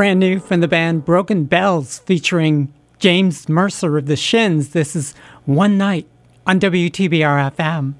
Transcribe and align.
Brand 0.00 0.18
new 0.18 0.40
from 0.40 0.60
the 0.60 0.66
band 0.66 1.04
Broken 1.04 1.44
Bells 1.44 1.98
featuring 1.98 2.72
James 2.98 3.50
Mercer 3.50 3.98
of 3.98 4.06
the 4.06 4.16
Shins. 4.16 4.70
This 4.70 4.96
is 4.96 5.12
One 5.44 5.76
Night 5.76 6.06
on 6.46 6.58
WTBR 6.58 7.54
FM. 7.54 7.92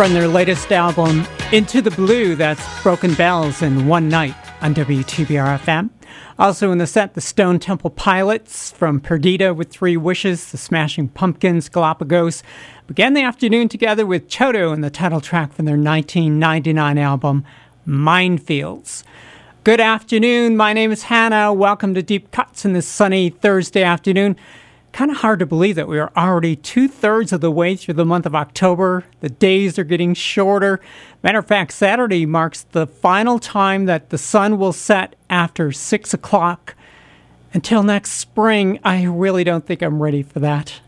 From 0.00 0.14
their 0.14 0.28
latest 0.28 0.72
album, 0.72 1.26
Into 1.52 1.82
the 1.82 1.90
Blue, 1.90 2.34
that's 2.34 2.82
Broken 2.82 3.12
Bells 3.12 3.60
in 3.60 3.86
One 3.86 4.08
Night 4.08 4.34
on 4.62 4.74
WTBR 4.74 5.58
FM. 5.58 5.90
Also 6.38 6.72
in 6.72 6.78
the 6.78 6.86
set, 6.86 7.12
the 7.12 7.20
Stone 7.20 7.58
Temple 7.58 7.90
Pilots 7.90 8.72
from 8.72 8.98
Perdida 8.98 9.54
with 9.54 9.68
Three 9.68 9.98
Wishes, 9.98 10.52
the 10.52 10.56
Smashing 10.56 11.08
Pumpkins, 11.08 11.68
Galapagos 11.68 12.42
began 12.86 13.12
the 13.12 13.20
afternoon 13.20 13.68
together 13.68 14.06
with 14.06 14.26
Toto 14.30 14.72
and 14.72 14.82
the 14.82 14.88
title 14.88 15.20
track 15.20 15.52
from 15.52 15.66
their 15.66 15.76
1999 15.76 16.96
album, 16.96 17.44
Mindfields. 17.86 19.02
Good 19.64 19.80
afternoon. 19.80 20.56
My 20.56 20.72
name 20.72 20.92
is 20.92 21.02
Hannah. 21.02 21.52
Welcome 21.52 21.92
to 21.92 22.02
Deep 22.02 22.30
Cuts 22.30 22.64
in 22.64 22.72
this 22.72 22.88
sunny 22.88 23.28
Thursday 23.28 23.82
afternoon 23.82 24.36
kind 24.92 25.10
of 25.10 25.18
hard 25.18 25.38
to 25.38 25.46
believe 25.46 25.76
that 25.76 25.88
we 25.88 25.98
are 25.98 26.12
already 26.16 26.56
two 26.56 26.88
thirds 26.88 27.32
of 27.32 27.40
the 27.40 27.50
way 27.50 27.76
through 27.76 27.94
the 27.94 28.04
month 28.04 28.26
of 28.26 28.34
October. 28.34 29.04
The 29.20 29.28
days 29.28 29.78
are 29.78 29.84
getting 29.84 30.14
shorter. 30.14 30.80
Matter 31.22 31.38
of 31.38 31.46
fact, 31.46 31.72
Saturday 31.72 32.26
marks 32.26 32.62
the 32.62 32.86
final 32.86 33.38
time 33.38 33.86
that 33.86 34.10
the 34.10 34.18
sun 34.18 34.58
will 34.58 34.72
set 34.72 35.14
after 35.28 35.72
six 35.72 36.12
o'clock. 36.12 36.74
Until 37.52 37.82
next 37.82 38.12
spring, 38.12 38.78
I 38.84 39.04
really 39.04 39.44
don't 39.44 39.66
think 39.66 39.82
I'm 39.82 40.02
ready 40.02 40.22
for 40.22 40.40
that. 40.40 40.80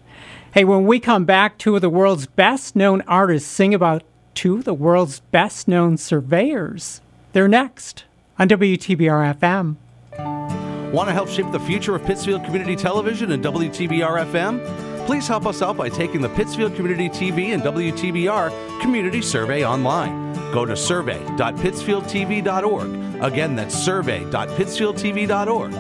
Hey, 0.52 0.64
when 0.64 0.86
we 0.86 1.00
come 1.00 1.24
back, 1.24 1.58
two 1.58 1.74
of 1.74 1.80
the 1.80 1.90
world's 1.90 2.26
best 2.26 2.76
known 2.76 3.00
artists 3.02 3.50
sing 3.50 3.74
about 3.74 4.02
two 4.34 4.56
of 4.56 4.64
the 4.64 4.74
world's 4.74 5.20
best 5.20 5.66
known 5.66 5.96
surveyors. 5.96 7.00
They're 7.32 7.48
next 7.48 8.04
on 8.38 8.48
WTBR 8.48 9.38
FM. 9.38 10.62
Want 10.92 11.09
to 11.09 11.14
help 11.14 11.31
shape 11.31 11.50
the 11.50 11.59
future 11.59 11.94
of 11.94 12.05
Pittsfield 12.05 12.44
Community 12.44 12.76
Television 12.76 13.33
and 13.33 13.42
WTBR 13.42 14.26
FM? 14.26 15.07
Please 15.07 15.26
help 15.26 15.46
us 15.46 15.62
out 15.62 15.78
by 15.78 15.88
taking 15.88 16.20
the 16.20 16.28
Pittsfield 16.28 16.76
Community 16.76 17.09
TV 17.09 17.55
and 17.55 17.62
WTBR 17.62 18.83
Community 18.83 19.22
Survey 19.22 19.64
online. 19.64 20.35
Go 20.52 20.66
to 20.66 20.76
survey.pittsfieldtv.org. 20.76 23.22
Again, 23.22 23.57
that's 23.57 23.74
survey.pittsfieldtv.org. 23.74 25.72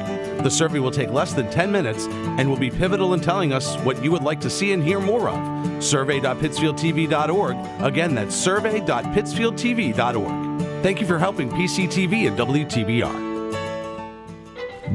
The 0.42 0.50
survey 0.50 0.78
will 0.78 0.90
take 0.90 1.10
less 1.10 1.34
than 1.34 1.50
10 1.50 1.70
minutes 1.70 2.06
and 2.06 2.48
will 2.48 2.56
be 2.56 2.70
pivotal 2.70 3.12
in 3.12 3.20
telling 3.20 3.52
us 3.52 3.76
what 3.84 4.02
you 4.02 4.10
would 4.12 4.22
like 4.22 4.40
to 4.40 4.48
see 4.48 4.72
and 4.72 4.82
hear 4.82 4.98
more 4.98 5.28
of. 5.28 5.84
Survey.pittsfieldtv.org. 5.84 7.82
Again, 7.82 8.14
that's 8.14 8.34
survey.pittsfieldtv.org. 8.34 10.82
Thank 10.82 11.02
you 11.02 11.06
for 11.06 11.18
helping 11.18 11.50
PCTV 11.50 12.28
and 12.28 12.38
WTBR. 12.38 13.31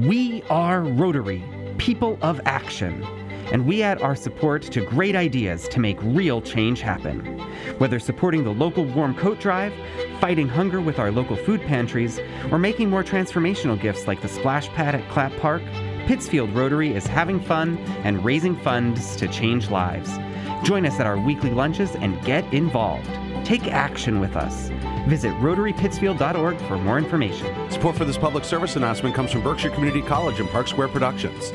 We 0.05 0.43
are 0.51 0.81
Rotary, 0.81 1.43
people 1.79 2.19
of 2.21 2.39
action, 2.45 3.03
and 3.51 3.65
we 3.65 3.81
add 3.81 3.99
our 3.99 4.15
support 4.15 4.61
to 4.61 4.85
great 4.85 5.15
ideas 5.15 5.67
to 5.69 5.79
make 5.79 5.97
real 6.03 6.39
change 6.39 6.81
happen. 6.81 7.39
Whether 7.79 7.97
supporting 7.97 8.43
the 8.43 8.53
local 8.53 8.85
warm 8.85 9.15
coat 9.15 9.39
drive, 9.39 9.73
fighting 10.19 10.47
hunger 10.47 10.81
with 10.81 10.99
our 10.99 11.11
local 11.11 11.35
food 11.35 11.61
pantries, 11.61 12.19
or 12.51 12.59
making 12.59 12.91
more 12.91 13.03
transformational 13.03 13.81
gifts 13.81 14.05
like 14.05 14.21
the 14.21 14.27
splash 14.27 14.67
pad 14.69 14.93
at 14.93 15.09
Clapp 15.09 15.35
Park, 15.37 15.63
Pittsfield 16.05 16.51
Rotary 16.51 16.93
is 16.93 17.07
having 17.07 17.39
fun 17.39 17.79
and 18.03 18.23
raising 18.23 18.55
funds 18.57 19.15
to 19.15 19.27
change 19.27 19.71
lives. 19.71 20.11
Join 20.63 20.85
us 20.85 20.99
at 20.99 21.05
our 21.05 21.17
weekly 21.17 21.51
lunches 21.51 21.95
and 21.95 22.21
get 22.23 22.51
involved. 22.53 23.09
Take 23.45 23.67
action 23.67 24.19
with 24.19 24.35
us. 24.35 24.69
Visit 25.07 25.31
RotaryPittsfield.org 25.35 26.57
for 26.61 26.77
more 26.77 26.97
information. 26.97 27.71
Support 27.71 27.95
for 27.95 28.05
this 28.05 28.17
public 28.17 28.43
service 28.43 28.75
announcement 28.75 29.15
comes 29.15 29.31
from 29.31 29.41
Berkshire 29.41 29.69
Community 29.69 30.01
College 30.01 30.39
and 30.39 30.49
Park 30.49 30.67
Square 30.67 30.89
Productions. 30.89 31.51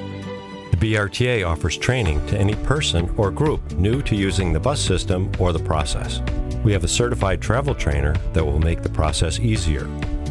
The 0.70 0.94
BRTA 0.94 1.46
offers 1.46 1.76
training 1.76 2.26
to 2.28 2.38
any 2.38 2.54
person 2.54 3.12
or 3.18 3.30
group 3.30 3.72
new 3.72 4.00
to 4.02 4.16
using 4.16 4.52
the 4.52 4.60
bus 4.60 4.80
system 4.80 5.30
or 5.38 5.52
the 5.52 5.58
process. 5.58 6.22
We 6.64 6.72
have 6.72 6.84
a 6.84 6.88
certified 6.88 7.42
travel 7.42 7.74
trainer 7.74 8.14
that 8.32 8.44
will 8.44 8.58
make 8.58 8.82
the 8.82 8.88
process 8.88 9.38
easier. 9.38 9.86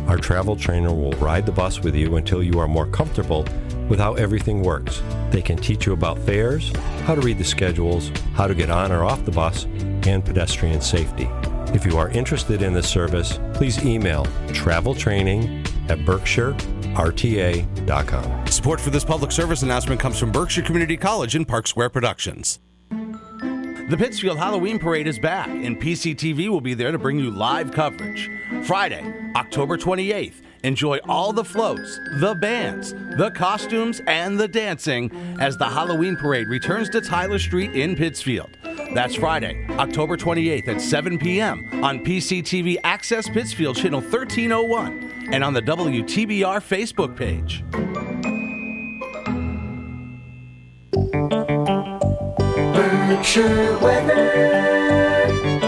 Our 0.08 0.18
travel 0.18 0.56
trainer 0.56 0.94
will 0.94 1.12
ride 1.14 1.46
the 1.46 1.52
bus 1.52 1.82
with 1.82 1.96
you 1.96 2.16
until 2.16 2.42
you 2.42 2.58
are 2.58 2.68
more 2.68 2.88
comfortable 2.88 3.46
with 3.92 4.00
how 4.00 4.14
everything 4.14 4.64
works. 4.64 5.04
They 5.32 5.42
can 5.42 5.58
teach 5.58 5.86
you 5.86 5.92
about 5.92 6.18
fares, 6.20 6.72
how 7.04 7.14
to 7.14 7.20
read 7.20 7.38
the 7.38 7.44
schedules, 7.44 8.10
how 8.34 8.48
to 8.48 8.56
get 8.56 8.72
on 8.72 8.90
or 8.90 9.04
off 9.04 9.26
the 9.26 9.32
bus, 9.32 9.66
and 9.66 10.24
pedestrian 10.24 10.80
safety. 10.80 11.28
If 11.76 11.86
you 11.86 11.98
are 11.98 12.08
interested 12.10 12.62
in 12.62 12.74
this 12.74 12.90
service, 12.90 13.38
please 13.54 13.84
email 13.86 14.24
traveltraining 14.48 15.68
at 15.90 16.00
berkshirerta.com. 16.00 18.48
Support 18.48 18.80
for 18.80 18.92
this 18.92 19.04
public 19.04 19.34
service 19.34 19.62
announcement 19.62 20.00
comes 20.00 20.18
from 20.18 20.32
Berkshire 20.32 20.62
Community 20.62 20.96
College 20.96 21.36
and 21.36 21.46
Park 21.46 21.68
Square 21.68 21.90
Productions. 21.90 22.60
The 22.90 23.98
Pittsfield 23.98 24.38
Halloween 24.38 24.80
Parade 24.80 25.08
is 25.08 25.20
back, 25.20 25.50
and 25.50 25.82
PCTV 25.82 26.48
will 26.48 26.62
be 26.62 26.74
there 26.74 26.94
to 26.94 26.98
bring 26.98 27.20
you 27.20 27.30
live 27.30 27.74
coverage. 27.74 28.32
Friday, 28.64 29.04
October 29.36 29.78
28th, 29.78 30.36
enjoy 30.64 31.00
all 31.08 31.34
the 31.34 31.44
floats, 31.44 32.00
the 32.20 32.36
bands, 32.36 32.94
the 33.18 33.32
costumes, 33.32 34.02
and 34.08 34.40
the 34.40 34.48
dancing 34.48 35.12
as 35.40 35.58
the 35.58 35.66
Halloween 35.66 36.16
Parade 36.16 36.48
returns 36.48 36.90
to 36.90 37.02
Tyler 37.02 37.40
Street 37.40 37.74
in 37.74 37.96
Pittsfield. 37.96 38.58
That's 38.94 39.16
Friday, 39.16 39.66
October 39.72 40.18
28th 40.18 40.68
at 40.68 40.82
7 40.82 41.18
p.m. 41.18 41.84
on 41.84 42.04
PCTV 42.04 42.78
Access 42.84 43.30
Pittsfield 43.30 43.78
Channel 43.78 44.02
1301 44.02 45.30
and 45.32 45.44
on 45.44 45.54
the 45.54 45.62
WTBR 45.62 46.60
Facebook 46.62 47.16
page. 47.16 47.64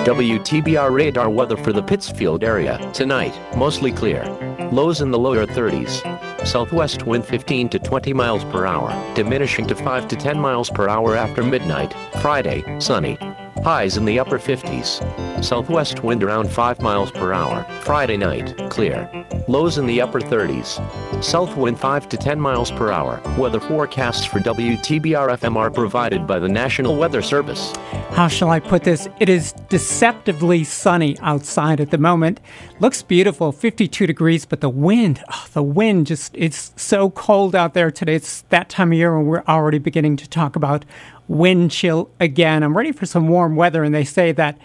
WTBR 0.05 0.91
radar 0.91 1.29
weather 1.29 1.55
for 1.55 1.71
the 1.71 1.81
Pittsfield 1.81 2.43
area. 2.43 2.91
Tonight, 2.93 3.33
mostly 3.55 3.91
clear. 3.91 4.52
Lows 4.73 5.01
in 5.01 5.11
the 5.11 5.19
lower 5.19 5.45
30s. 5.45 6.01
Southwest 6.47 7.05
wind 7.05 7.23
15 7.27 7.69
to 7.69 7.77
20 7.77 8.11
miles 8.11 8.43
per 8.45 8.65
hour, 8.65 8.89
diminishing 9.13 9.67
to 9.67 9.75
5 9.75 10.07
to 10.07 10.15
10 10.15 10.39
miles 10.39 10.71
per 10.71 10.89
hour 10.89 11.15
after 11.15 11.43
midnight. 11.43 11.93
Friday, 12.23 12.63
sunny. 12.79 13.19
Highs 13.63 13.95
in 13.95 14.03
the 14.03 14.19
upper 14.19 14.37
50s. 14.37 15.01
Southwest 15.41 16.03
wind 16.03 16.21
around 16.21 16.51
5 16.51 16.81
miles 16.81 17.11
per 17.11 17.31
hour. 17.31 17.63
Friday 17.79 18.17
night, 18.17 18.57
clear. 18.69 19.09
Lows 19.47 19.77
in 19.77 19.85
the 19.85 20.01
upper 20.01 20.19
30s. 20.19 20.83
South 21.23 21.55
wind 21.55 21.79
5 21.79 22.09
to 22.09 22.17
10 22.17 22.41
miles 22.41 22.71
per 22.71 22.91
hour. 22.91 23.21
Weather 23.37 23.61
forecasts 23.61 24.25
for 24.25 24.39
WTBR 24.39 25.29
FM 25.29 25.55
are 25.55 25.71
provided 25.71 26.27
by 26.27 26.39
the 26.39 26.49
National 26.49 26.97
Weather 26.97 27.21
Service. 27.21 27.73
How 28.11 28.27
shall 28.27 28.49
I 28.49 28.59
put 28.59 28.83
this? 28.83 29.07
It 29.21 29.29
is 29.29 29.53
deceptively 29.69 30.65
sunny 30.65 31.17
outside 31.19 31.79
at 31.79 31.89
the 31.89 31.97
moment. 31.97 32.41
Looks 32.81 33.01
beautiful, 33.01 33.53
52 33.53 34.05
degrees, 34.05 34.45
but 34.45 34.59
the 34.59 34.69
wind, 34.69 35.23
oh, 35.31 35.47
the 35.53 35.63
wind 35.63 36.07
just, 36.07 36.35
it's 36.35 36.73
so 36.75 37.09
cold 37.11 37.55
out 37.55 37.73
there 37.73 37.91
today. 37.91 38.15
It's 38.15 38.41
that 38.49 38.67
time 38.67 38.91
of 38.91 38.97
year 38.97 39.17
when 39.17 39.25
we're 39.25 39.43
already 39.47 39.79
beginning 39.79 40.17
to 40.17 40.27
talk 40.29 40.57
about 40.57 40.83
wind 41.27 41.71
chill 41.71 42.09
again. 42.19 42.63
I'm 42.63 42.75
ready 42.75 42.91
for 42.91 43.05
some 43.05 43.27
warm 43.27 43.55
weather, 43.55 43.83
and 43.83 43.93
they 43.93 44.03
say 44.03 44.31
that 44.33 44.57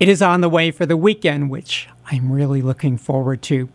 it 0.00 0.08
is 0.08 0.22
on 0.22 0.40
the 0.40 0.48
way 0.48 0.70
for 0.70 0.86
the 0.86 0.96
weekend, 0.96 1.50
which 1.50 1.88
I'm 2.10 2.30
really 2.30 2.62
looking 2.62 2.96
forward 2.98 3.42
to. 3.42 3.68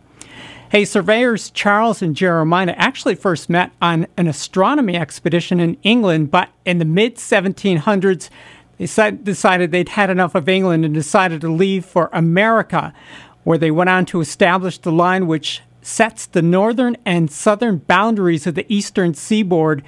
Hey, 0.70 0.84
surveyors 0.84 1.50
Charles 1.50 2.00
and 2.00 2.14
Jeremiah 2.14 2.74
actually 2.76 3.16
first 3.16 3.50
met 3.50 3.72
on 3.82 4.06
an 4.16 4.28
astronomy 4.28 4.96
expedition 4.96 5.58
in 5.58 5.76
England, 5.82 6.30
but 6.30 6.50
in 6.64 6.78
the 6.78 6.84
mid 6.84 7.16
1700s, 7.16 8.30
they 8.78 9.10
decided 9.10 9.72
they'd 9.72 9.88
had 9.88 10.10
enough 10.10 10.36
of 10.36 10.48
England 10.48 10.84
and 10.84 10.94
decided 10.94 11.40
to 11.40 11.52
leave 11.52 11.84
for 11.84 12.08
America, 12.12 12.94
where 13.42 13.58
they 13.58 13.72
went 13.72 13.90
on 13.90 14.06
to 14.06 14.20
establish 14.20 14.78
the 14.78 14.92
line 14.92 15.26
which 15.26 15.60
sets 15.82 16.26
the 16.26 16.40
northern 16.40 16.96
and 17.04 17.32
southern 17.32 17.78
boundaries 17.78 18.46
of 18.46 18.54
the 18.54 18.72
eastern 18.72 19.12
seaboard. 19.12 19.82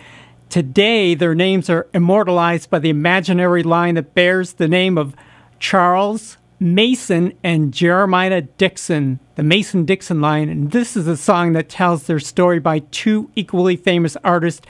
Today, 0.53 1.15
their 1.15 1.35
names 1.35 1.71
are 1.71 1.87
immortalized 1.95 2.69
by 2.69 2.79
the 2.79 2.91
imaginary 2.91 3.63
line 3.63 3.95
that 3.95 4.13
bears 4.13 4.53
the 4.53 4.69
name 4.69 4.99
of 4.99 5.17
Charles 5.59 6.37
Mason 6.61 7.33
and 7.43 7.73
Jeremiah 7.73 8.43
Dixon, 8.43 9.19
the 9.37 9.43
Mason 9.43 9.87
Dixon 9.87 10.21
line. 10.21 10.51
And 10.51 10.71
this 10.71 10.95
is 10.95 11.07
a 11.07 11.17
song 11.17 11.55
that 11.55 11.71
tells 11.71 12.03
their 12.03 12.21
story 12.21 12.59
by 12.59 12.81
two 12.81 13.31
equally 13.35 13.77
famous 13.77 14.15
artists 14.23 14.67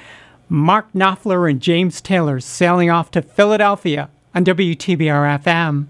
Mark 0.48 0.86
Knopfler 0.92 1.50
and 1.50 1.60
James 1.60 2.00
Taylor 2.00 2.38
sailing 2.38 2.88
off 2.88 3.10
to 3.10 3.20
Philadelphia 3.20 4.08
on 4.36 4.44
WTBR 4.44 5.42
FM. 5.42 5.88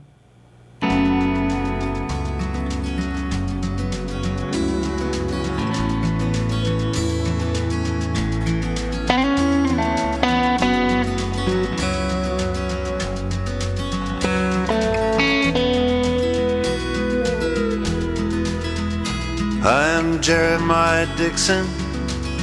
Jeremiah 20.23 21.09
Dixon. 21.17 21.67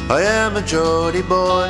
I 0.10 0.22
am 0.22 0.58
a 0.58 0.62
Geordie 0.62 1.22
boy. 1.22 1.70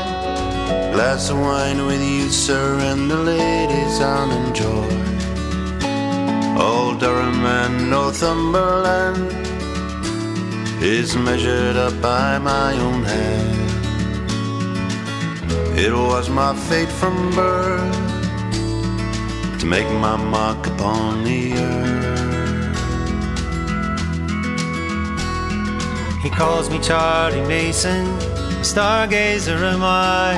Glass 0.92 1.30
of 1.30 1.40
wine 1.40 1.86
with 1.86 2.02
you, 2.02 2.30
sir, 2.30 2.80
and 2.80 3.12
the 3.12 3.16
ladies 3.16 4.02
I'll 4.02 4.32
enjoy. 4.32 4.90
Old 6.60 7.00
Durham 7.00 7.46
and 7.46 7.92
Northumberland 7.92 9.32
is 10.82 11.16
measured 11.16 11.76
up 11.76 12.02
by 12.02 12.40
my 12.40 12.74
own 12.74 13.04
hand. 13.04 13.70
It 15.78 15.94
was 15.94 16.28
my 16.28 16.56
fate 16.56 16.90
from 16.90 17.30
birth 17.36 17.96
to 19.60 19.66
make 19.68 19.88
my 19.92 20.18
mark 20.18 20.66
upon 20.66 21.24
the 21.24 21.54
earth. 21.54 22.29
He 26.22 26.30
calls 26.30 26.70
me 26.70 26.80
Charlie 26.80 27.48
Mason, 27.48 28.06
stargazer 28.62 29.62
am 29.62 29.82
I. 29.82 30.36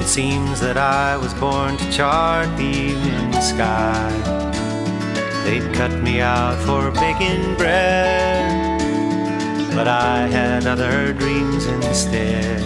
It 0.00 0.06
seems 0.08 0.58
that 0.58 0.76
I 0.76 1.16
was 1.16 1.32
born 1.34 1.76
to 1.76 1.92
chart 1.92 2.48
the 2.56 2.64
evening 2.64 3.32
sky. 3.40 4.10
They'd 5.44 5.72
cut 5.72 5.92
me 6.02 6.20
out 6.20 6.60
for 6.66 6.90
baking 6.90 7.54
bread, 7.54 8.80
but 9.76 9.86
I 9.86 10.26
had 10.26 10.66
other 10.66 11.12
dreams 11.12 11.66
instead. 11.66 12.60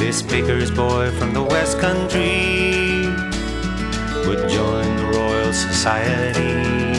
This 0.00 0.22
baker's 0.22 0.70
boy 0.70 1.10
from 1.18 1.34
the 1.34 1.42
West 1.42 1.80
Country 1.80 3.12
would 4.26 4.48
join 4.48 4.96
the 4.96 5.18
Royal 5.18 5.52
Society. 5.52 6.91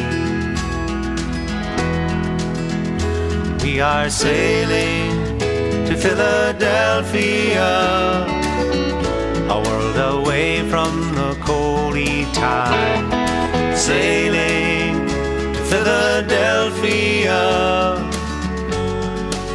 We 3.64 3.80
are 3.80 4.10
sailing 4.10 5.40
to 5.88 5.96
Philadelphia, 5.96 7.64
a 9.50 9.58
world 9.66 9.98
away 10.20 10.70
from 10.70 11.16
the 11.16 11.34
coaly 11.46 12.26
Tyne. 12.34 13.08
Sailing 13.74 15.08
to 15.54 15.62
Philadelphia 15.72 17.42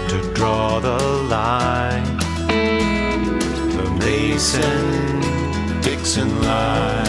to 0.08 0.34
draw 0.34 0.80
the 0.80 0.98
line. 1.28 2.16
The 3.76 3.90
Mason 4.00 5.20
Dixon 5.82 6.30
line. 6.40 7.07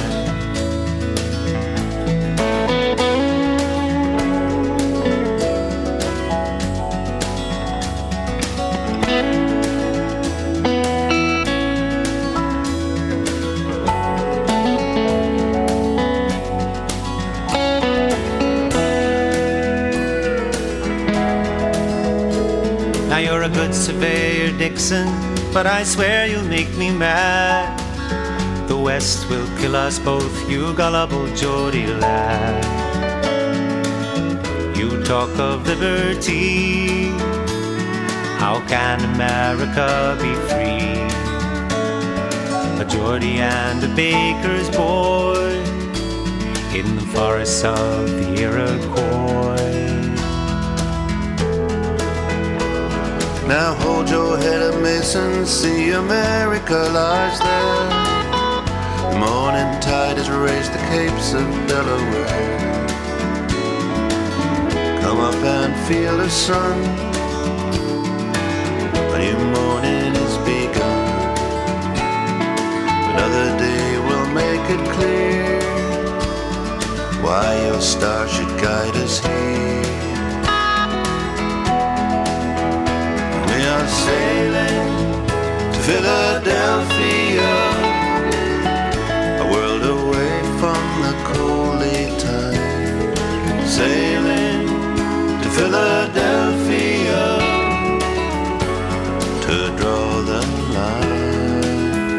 Good 23.99 24.57
Dixon, 24.57 25.07
but 25.53 25.67
I 25.67 25.83
swear 25.83 26.27
you'll 26.27 26.43
make 26.43 26.71
me 26.77 26.89
mad. 26.91 27.77
The 28.67 28.77
West 28.77 29.29
will 29.29 29.47
kill 29.57 29.75
us 29.75 29.99
both, 29.99 30.49
you 30.49 30.73
gullible 30.73 31.27
Geordie 31.35 31.87
lad. 31.87 32.65
You 34.77 35.03
talk 35.03 35.29
of 35.39 35.67
liberty, 35.67 37.09
how 38.37 38.63
can 38.67 39.03
America 39.15 40.17
be 40.21 40.33
free? 40.47 40.99
A 42.81 42.85
Geordie 42.85 43.39
and 43.39 43.83
a 43.83 43.95
baker's 43.95 44.69
boy 44.69 45.51
in 46.73 46.95
the 46.95 47.05
forests 47.13 47.63
of 47.63 48.09
the 48.09 48.41
Iroquois. 48.41 49.38
Now 53.49 53.73
hold 53.73 54.07
your 54.11 54.37
head 54.37 54.61
up, 54.61 54.79
Mason, 54.79 55.43
see 55.43 55.89
America 55.89 56.75
lies 56.93 57.39
there. 57.39 57.89
The 59.11 59.17
morning 59.17 59.81
tide 59.81 60.17
has 60.17 60.29
raised 60.29 60.71
the 60.71 60.77
capes 60.93 61.33
of 61.33 61.47
Delaware. 61.67 62.67
Come 65.01 65.19
up 65.19 65.33
and 65.33 65.73
feel 65.87 66.15
the 66.17 66.29
sun. 66.29 66.77
A 69.15 69.17
new 69.17 69.39
morning 69.57 70.13
is 70.25 70.37
begun. 70.45 71.09
Another 73.09 73.57
day 73.57 73.97
will 73.97 74.29
make 74.29 74.65
it 74.75 74.83
clear 74.93 75.59
why 77.23 77.65
your 77.65 77.81
star 77.81 78.27
should 78.27 78.61
guide 78.61 78.95
us 78.97 79.17
here. 79.25 79.68
Sailing 83.89 84.91
to 85.73 85.79
Philadelphia, 85.89 87.53
a 89.43 89.45
world 89.51 89.83
away 89.97 90.33
from 90.59 90.81
the 91.03 91.13
coaly 91.29 92.01
Tyne. 92.21 93.15
Sailing 93.65 94.67
to 95.41 95.49
Philadelphia 95.57 97.23
to 99.45 99.57
draw 99.77 100.07
the 100.29 100.41
line. 100.75 102.09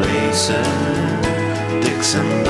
Mason 0.00 1.80
Dixon 1.82 2.47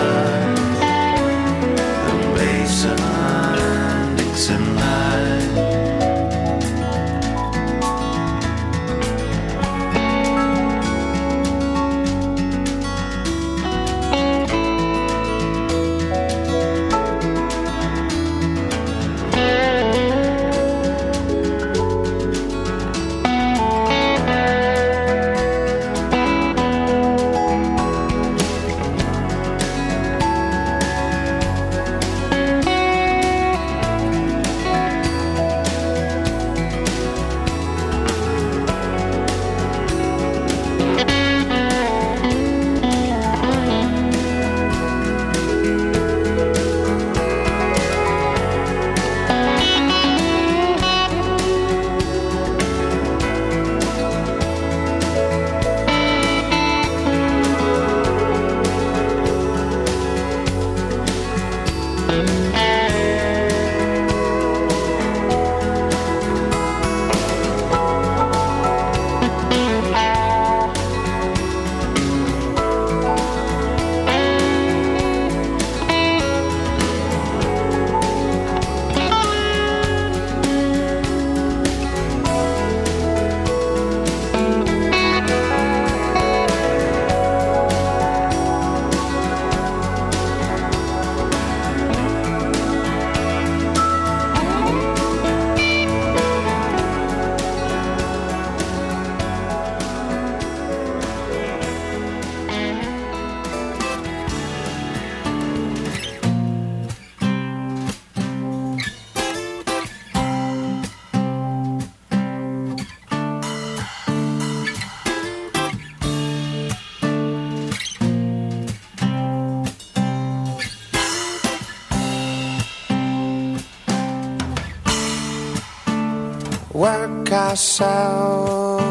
ourselves, 127.48 128.84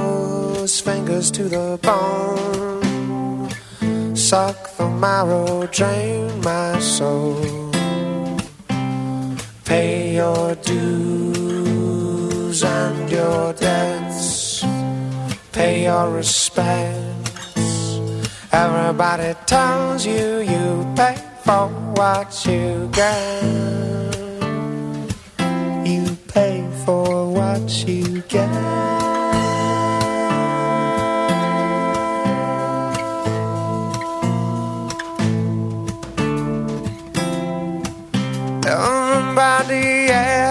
fingers 0.81 1.29
to 1.29 1.43
the 1.43 1.77
bone, 1.83 3.51
suck 4.15 4.75
the 4.77 4.89
marrow, 4.89 5.67
drain 5.67 6.41
my 6.41 6.79
soul. 6.79 7.69
Pay 9.63 10.15
your 10.15 10.55
dues 10.55 12.63
and 12.63 13.11
your 13.11 13.53
debts, 13.53 14.65
pay 15.51 15.83
your 15.83 16.09
respects. 16.09 17.99
Everybody 18.51 19.35
tells 19.45 20.03
you 20.03 20.39
you 20.39 20.83
pay 20.95 21.15
for 21.43 21.67
what 21.95 22.43
you 22.47 22.89
get. 22.91 23.37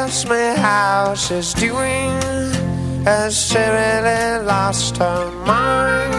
Asks 0.06 0.24
me 0.30 0.54
how 0.62 1.14
she's 1.16 1.52
doing. 1.52 2.12
Has 3.04 3.36
she 3.36 3.58
really 3.58 4.44
lost 4.44 4.98
her 4.98 5.32
mind? 5.44 6.14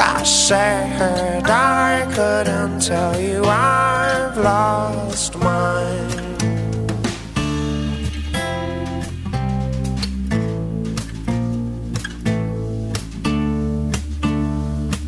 I 0.00 0.22
said 0.22 1.42
I 1.44 2.06
couldn't 2.14 2.82
tell 2.82 3.20
you 3.20 3.42
I've 3.44 4.38
lost 4.38 5.36
mine. 5.38 6.24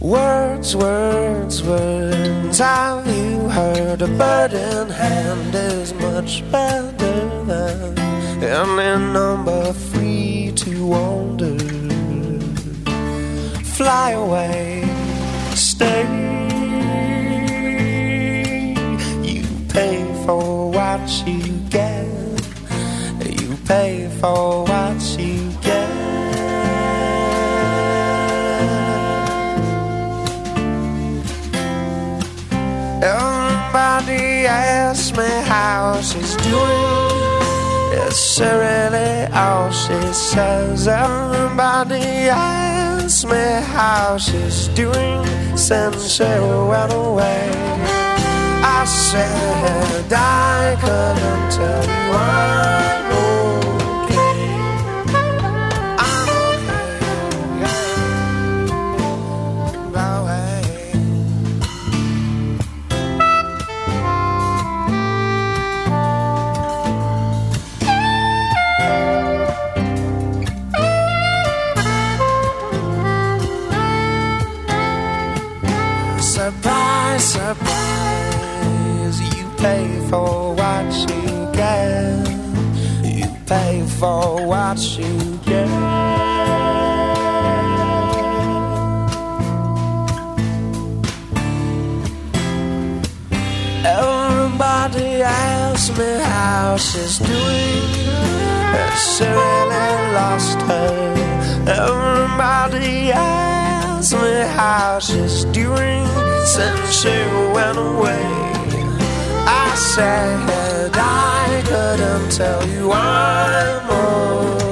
Words, 0.01 0.75
words, 0.75 1.63
words. 1.63 2.59
Have 2.59 3.07
you 3.07 3.49
heard 3.49 4.03
a 4.03 4.09
bird 4.09 4.55
in 4.55 4.89
hand 4.89 5.55
is 5.55 5.95
much 5.95 6.43
better 6.51 6.96
than 8.47 8.79
any 8.79 9.13
number 9.13 9.73
free 9.73 10.53
to 10.55 10.87
wander? 10.87 11.59
Fly 13.77 14.11
away, 14.13 14.85
stay. 15.55 16.07
You 19.31 19.43
pay 19.69 19.99
for 20.25 20.71
what 20.71 21.07
you 21.27 21.43
get. 21.71 22.07
You 23.41 23.57
pay 23.67 24.09
for 24.21 24.65
what 24.65 25.01
you 25.19 25.51
get. 25.61 25.91
Everybody 33.03 34.47
asks 34.47 35.11
me 35.17 35.31
how 35.51 36.01
she's 36.01 36.37
doing. 36.37 36.86
Really 38.17 39.27
all 39.31 39.71
she 39.71 40.01
says. 40.15 40.89
Everybody 40.89 42.31
asks 42.31 43.27
me 43.27 43.61
how 43.75 44.17
she's 44.17 44.69
doing 44.69 45.23
since 45.55 46.13
she 46.15 46.25
went 46.25 46.95
away. 46.95 47.51
I 48.65 48.85
said 48.87 50.11
I 50.11 50.77
couldn't 50.81 51.51
tell 51.51 53.26
me 95.99 96.19
how 96.19 96.77
she's 96.77 97.19
doing. 97.19 97.97
Really 99.19 100.13
lost 100.13 100.61
her? 100.63 101.15
Everybody 101.67 103.13
asks 103.13 104.13
me 104.13 104.35
how 104.59 104.99
she's 104.99 105.45
doing 105.47 106.07
since 106.45 107.01
she 107.01 107.17
went 107.55 107.79
away. 107.79 108.25
I 109.49 109.75
said 109.95 110.91
I 110.95 111.63
couldn't 111.67 112.31
tell 112.33 112.69
you 112.69 112.93
I'm 112.93 113.91
okay. 113.91 114.66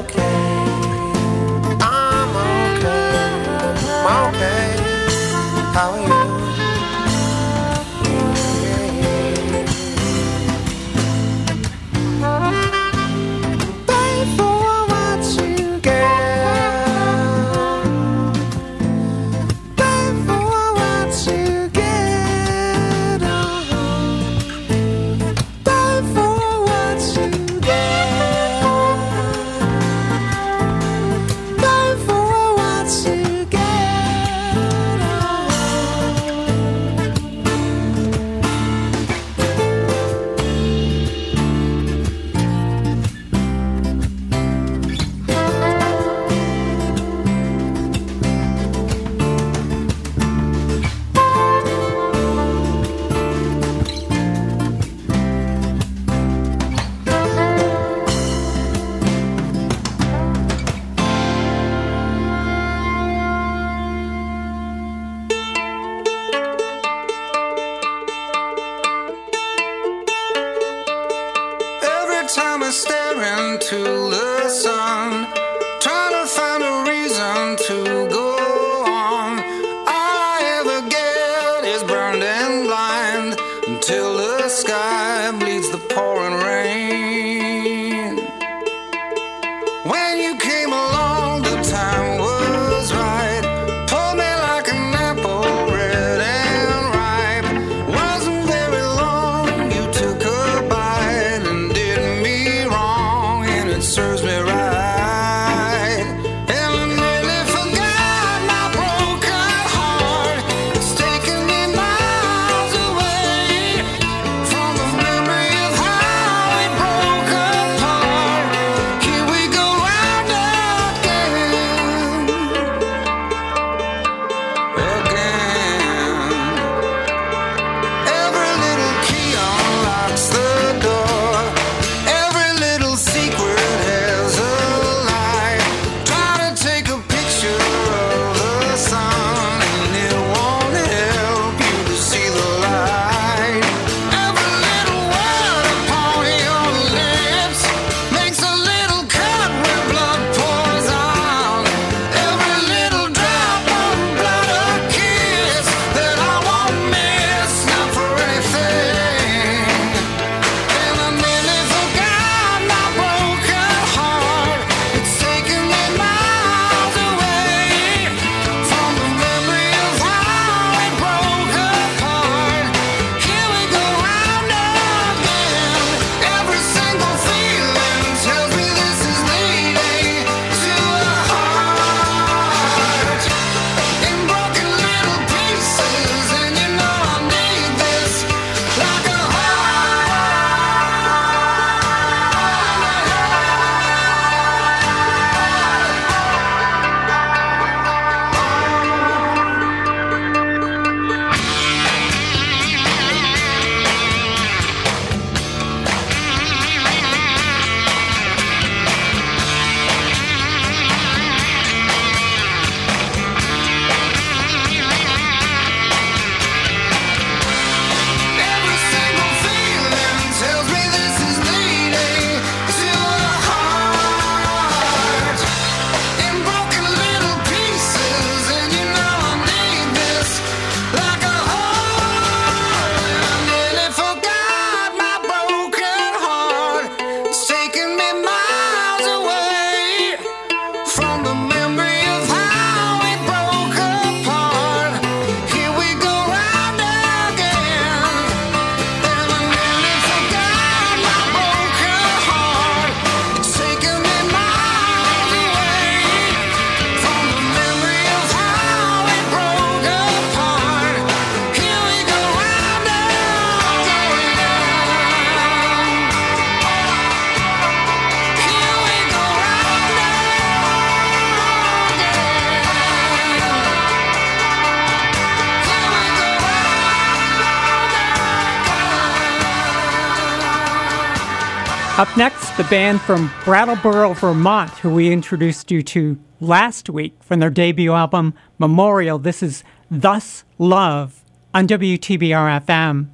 The 282.65 282.71
band 282.71 283.01
from 283.01 283.31
Brattleboro, 283.45 284.15
Vermont, 284.15 284.71
who 284.79 284.91
we 284.91 285.13
introduced 285.13 285.71
you 285.71 285.83
to 285.83 286.19
last 286.41 286.89
week 286.89 287.15
from 287.23 287.41
their 287.41 287.51
debut 287.51 287.93
album, 287.93 288.33
Memorial. 288.59 289.19
This 289.19 289.43
is 289.43 289.65
Thus 289.91 290.45
Love 290.59 291.25
on 291.53 291.67
WTBR 291.67 292.65
FM. 292.65 293.09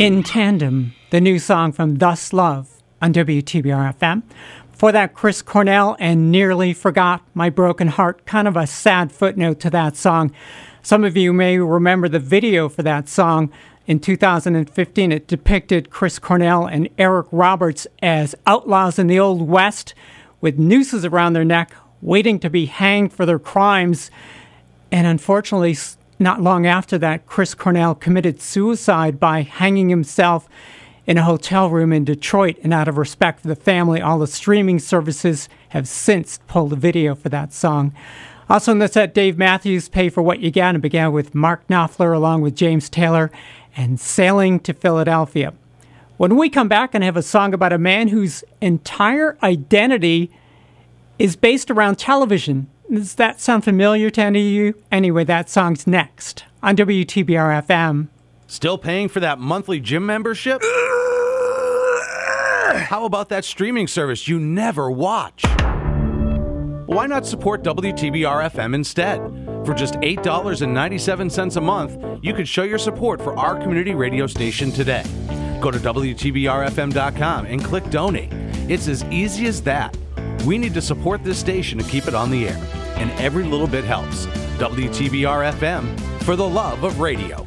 In 0.00 0.22
Tandem, 0.22 0.94
the 1.10 1.20
new 1.20 1.38
song 1.38 1.72
from 1.72 1.96
Thus 1.96 2.32
Love 2.32 2.82
on 3.02 3.12
WTBR 3.12 3.98
FM. 3.98 4.22
For 4.72 4.92
that, 4.92 5.12
Chris 5.12 5.42
Cornell 5.42 5.94
and 6.00 6.32
Nearly 6.32 6.72
Forgot 6.72 7.22
My 7.34 7.50
Broken 7.50 7.88
Heart. 7.88 8.24
Kind 8.24 8.48
of 8.48 8.56
a 8.56 8.66
sad 8.66 9.12
footnote 9.12 9.60
to 9.60 9.68
that 9.68 9.96
song. 9.96 10.32
Some 10.80 11.04
of 11.04 11.18
you 11.18 11.34
may 11.34 11.58
remember 11.58 12.08
the 12.08 12.18
video 12.18 12.70
for 12.70 12.82
that 12.82 13.10
song. 13.10 13.52
In 13.86 14.00
2015, 14.00 15.12
it 15.12 15.26
depicted 15.26 15.90
Chris 15.90 16.18
Cornell 16.18 16.64
and 16.64 16.88
Eric 16.96 17.26
Roberts 17.30 17.86
as 18.00 18.34
outlaws 18.46 18.98
in 18.98 19.06
the 19.06 19.20
Old 19.20 19.42
West 19.42 19.92
with 20.40 20.58
nooses 20.58 21.04
around 21.04 21.34
their 21.34 21.44
neck, 21.44 21.74
waiting 22.00 22.38
to 22.38 22.48
be 22.48 22.64
hanged 22.64 23.12
for 23.12 23.26
their 23.26 23.38
crimes. 23.38 24.10
And 24.90 25.06
unfortunately, 25.06 25.76
not 26.20 26.42
long 26.42 26.66
after 26.66 26.98
that, 26.98 27.26
Chris 27.26 27.54
Cornell 27.54 27.94
committed 27.94 28.40
suicide 28.40 29.18
by 29.18 29.42
hanging 29.42 29.88
himself 29.88 30.48
in 31.06 31.16
a 31.16 31.24
hotel 31.24 31.70
room 31.70 31.92
in 31.92 32.04
Detroit. 32.04 32.56
And 32.62 32.74
out 32.74 32.88
of 32.88 32.98
respect 32.98 33.40
for 33.40 33.48
the 33.48 33.56
family, 33.56 34.00
all 34.00 34.18
the 34.18 34.26
streaming 34.26 34.78
services 34.78 35.48
have 35.70 35.88
since 35.88 36.38
pulled 36.46 36.72
a 36.72 36.76
video 36.76 37.14
for 37.14 37.30
that 37.30 37.52
song. 37.52 37.92
Also 38.48 38.72
in 38.72 38.80
the 38.80 38.88
set, 38.88 39.14
Dave 39.14 39.38
Matthews, 39.38 39.88
Pay 39.88 40.08
for 40.08 40.22
What 40.22 40.40
You 40.40 40.50
Get, 40.50 40.74
and 40.74 40.82
began 40.82 41.12
with 41.12 41.34
Mark 41.34 41.66
Knopfler 41.68 42.14
along 42.14 42.42
with 42.42 42.54
James 42.54 42.88
Taylor 42.88 43.30
and 43.76 43.98
Sailing 43.98 44.60
to 44.60 44.72
Philadelphia. 44.72 45.54
When 46.16 46.36
we 46.36 46.50
come 46.50 46.68
back 46.68 46.94
and 46.94 47.02
have 47.02 47.16
a 47.16 47.22
song 47.22 47.54
about 47.54 47.72
a 47.72 47.78
man 47.78 48.08
whose 48.08 48.44
entire 48.60 49.38
identity 49.42 50.30
is 51.18 51.34
based 51.36 51.70
around 51.70 51.96
television, 51.96 52.66
does 52.94 53.14
that 53.16 53.40
sound 53.40 53.64
familiar 53.64 54.10
to 54.10 54.20
any 54.22 54.40
of 54.40 54.52
you? 54.52 54.74
Anyway, 54.90 55.24
that 55.24 55.48
song's 55.48 55.86
next 55.86 56.44
on 56.62 56.76
WTBR 56.76 57.66
FM. 57.66 58.08
Still 58.46 58.78
paying 58.78 59.08
for 59.08 59.20
that 59.20 59.38
monthly 59.38 59.80
gym 59.80 60.04
membership? 60.04 60.60
How 62.72 63.04
about 63.04 63.28
that 63.28 63.44
streaming 63.44 63.86
service 63.86 64.26
you 64.28 64.38
never 64.40 64.90
watch? 64.90 65.44
Why 66.86 67.06
not 67.06 67.24
support 67.24 67.62
WTBR 67.62 68.50
FM 68.50 68.74
instead? 68.74 69.18
For 69.64 69.74
just 69.74 69.94
$8.97 69.94 71.56
a 71.56 71.60
month, 71.60 72.20
you 72.22 72.34
can 72.34 72.44
show 72.44 72.64
your 72.64 72.78
support 72.78 73.22
for 73.22 73.38
our 73.38 73.54
community 73.60 73.94
radio 73.94 74.26
station 74.26 74.72
today. 74.72 75.04
Go 75.60 75.70
to 75.70 75.78
WTBRFM.com 75.78 77.46
and 77.46 77.64
click 77.64 77.88
donate. 77.90 78.32
It's 78.68 78.88
as 78.88 79.04
easy 79.04 79.46
as 79.46 79.62
that. 79.62 79.96
We 80.44 80.58
need 80.58 80.74
to 80.74 80.82
support 80.82 81.22
this 81.22 81.38
station 81.38 81.78
to 81.78 81.84
keep 81.84 82.08
it 82.08 82.14
on 82.14 82.30
the 82.30 82.48
air, 82.48 82.60
and 83.00 83.10
every 83.12 83.44
little 83.44 83.66
bit 83.66 83.84
helps. 83.84 84.26
WTBR 84.58 85.52
FM 85.54 85.98
for 86.22 86.36
the 86.36 86.46
love 86.46 86.84
of 86.84 87.00
radio. 87.00 87.46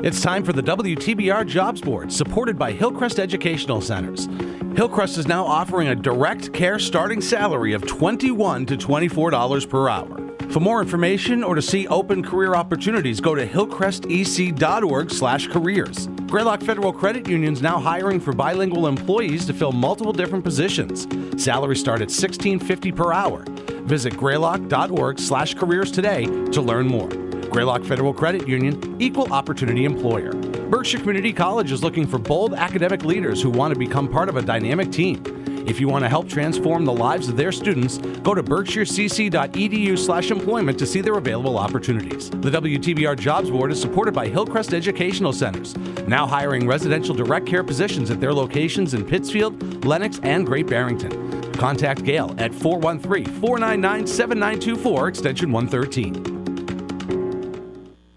It's 0.00 0.20
time 0.20 0.44
for 0.44 0.52
the 0.52 0.62
WTBR 0.62 1.44
Jobs 1.48 1.80
Board, 1.80 2.12
supported 2.12 2.56
by 2.56 2.70
Hillcrest 2.70 3.18
Educational 3.18 3.80
Centers. 3.80 4.28
Hillcrest 4.76 5.18
is 5.18 5.26
now 5.26 5.44
offering 5.44 5.88
a 5.88 5.96
direct 5.96 6.52
care 6.52 6.78
starting 6.78 7.20
salary 7.20 7.72
of 7.72 7.84
21 7.84 8.64
to 8.66 8.76
$24 8.76 9.68
per 9.68 9.88
hour. 9.88 10.24
For 10.50 10.60
more 10.60 10.80
information 10.80 11.42
or 11.42 11.56
to 11.56 11.62
see 11.62 11.88
open 11.88 12.22
career 12.22 12.54
opportunities, 12.54 13.20
go 13.20 13.34
to 13.34 13.44
hillcrestec.org/careers. 13.44 16.08
Greylock 16.28 16.60
Federal 16.60 16.92
Credit 16.92 17.26
Union 17.26 17.54
is 17.54 17.62
now 17.62 17.78
hiring 17.78 18.20
for 18.20 18.34
bilingual 18.34 18.86
employees 18.86 19.46
to 19.46 19.54
fill 19.54 19.72
multiple 19.72 20.12
different 20.12 20.44
positions. 20.44 21.06
Salaries 21.42 21.80
start 21.80 22.02
at 22.02 22.08
$16.50 22.08 22.94
per 22.94 23.14
hour. 23.14 23.44
Visit 23.86 24.12
greylock.org/careers 24.12 25.90
today 25.90 26.26
to 26.26 26.60
learn 26.60 26.86
more. 26.86 27.08
Greylock 27.08 27.82
Federal 27.82 28.12
Credit 28.12 28.46
Union, 28.46 28.96
equal 29.00 29.32
opportunity 29.32 29.86
employer. 29.86 30.34
Berkshire 30.68 30.98
Community 30.98 31.32
College 31.32 31.72
is 31.72 31.82
looking 31.82 32.06
for 32.06 32.18
bold 32.18 32.52
academic 32.52 33.06
leaders 33.06 33.40
who 33.40 33.48
want 33.48 33.72
to 33.72 33.78
become 33.80 34.06
part 34.06 34.28
of 34.28 34.36
a 34.36 34.42
dynamic 34.42 34.92
team. 34.92 35.22
If 35.68 35.80
you 35.80 35.88
want 35.88 36.04
to 36.04 36.08
help 36.08 36.28
transform 36.28 36.84
the 36.86 36.92
lives 36.92 37.28
of 37.28 37.36
their 37.36 37.52
students, 37.52 37.98
go 37.98 38.34
to 38.34 38.42
berkshirecc.edu/employment 38.42 40.78
to 40.78 40.86
see 40.86 41.02
their 41.02 41.18
available 41.18 41.58
opportunities. 41.58 42.30
The 42.30 42.50
WTBR 42.50 43.18
Jobs 43.18 43.50
Board 43.50 43.70
is 43.70 43.78
supported 43.78 44.14
by 44.14 44.28
Hillcrest 44.28 44.72
Educational 44.72 45.34
Centers, 45.34 45.76
now 46.06 46.26
hiring 46.26 46.66
residential 46.66 47.14
direct 47.14 47.44
care 47.46 47.62
positions 47.62 48.10
at 48.10 48.18
their 48.18 48.32
locations 48.32 48.94
in 48.94 49.04
Pittsfield, 49.04 49.84
Lenox, 49.84 50.18
and 50.22 50.46
Great 50.46 50.66
Barrington. 50.66 51.52
Contact 51.52 52.02
Gail 52.02 52.34
at 52.38 52.52
413-499-7924 52.52 55.08
extension 55.08 55.52
113. 55.52 56.37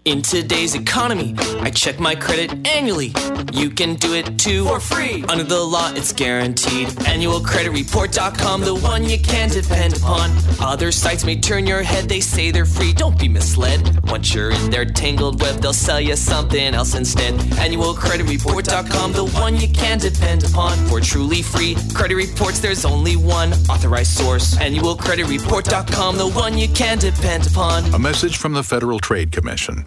In 0.04 0.20
today's 0.20 0.74
economy, 0.74 1.36
I 1.60 1.70
check 1.70 2.00
my 2.00 2.16
credit 2.16 2.66
annually. 2.66 3.14
You 3.52 3.70
can 3.70 3.94
do 3.94 4.14
it 4.14 4.36
too 4.36 4.64
for 4.64 4.80
free. 4.80 5.24
Under 5.28 5.44
the 5.44 5.60
law, 5.60 5.92
it's 5.94 6.12
guaranteed. 6.12 6.88
AnnualCreditReport.com, 6.88 8.62
the 8.62 8.74
one 8.74 9.04
you 9.08 9.20
can 9.20 9.48
depend 9.48 9.96
upon. 9.96 10.32
Other 10.60 10.90
sites 10.90 11.24
may 11.24 11.36
turn 11.36 11.68
your 11.68 11.82
head, 11.82 12.08
they 12.08 12.18
say 12.18 12.50
they're 12.50 12.64
free. 12.64 12.92
Don't 12.92 13.16
be 13.16 13.28
misled. 13.28 14.04
Once 14.10 14.34
you're 14.34 14.50
in 14.50 14.70
their 14.70 14.84
tangled 14.84 15.40
web, 15.40 15.60
they'll 15.60 15.72
sell 15.72 16.00
you 16.00 16.16
something 16.16 16.74
else 16.74 16.96
instead. 16.96 17.34
AnnualCreditReport.com, 17.34 19.12
the 19.12 19.26
one 19.26 19.56
you 19.56 19.68
can 19.68 19.98
depend 19.98 20.42
upon. 20.44 20.76
For 20.88 21.00
truly 21.00 21.42
free 21.42 21.76
credit 21.94 22.16
reports, 22.16 22.58
there's 22.58 22.84
only 22.84 23.14
one 23.14 23.52
authorized 23.70 24.18
source. 24.18 24.56
AnnualCreditReport.com, 24.56 26.16
the 26.16 26.28
one 26.30 26.58
you 26.58 26.66
can 26.70 26.98
depend 26.98 27.46
upon. 27.46 27.84
A 27.94 28.00
message 28.00 28.36
from 28.36 28.52
the 28.52 28.64
Federal 28.64 28.98
Trade 28.98 29.30
Commission. 29.30 29.84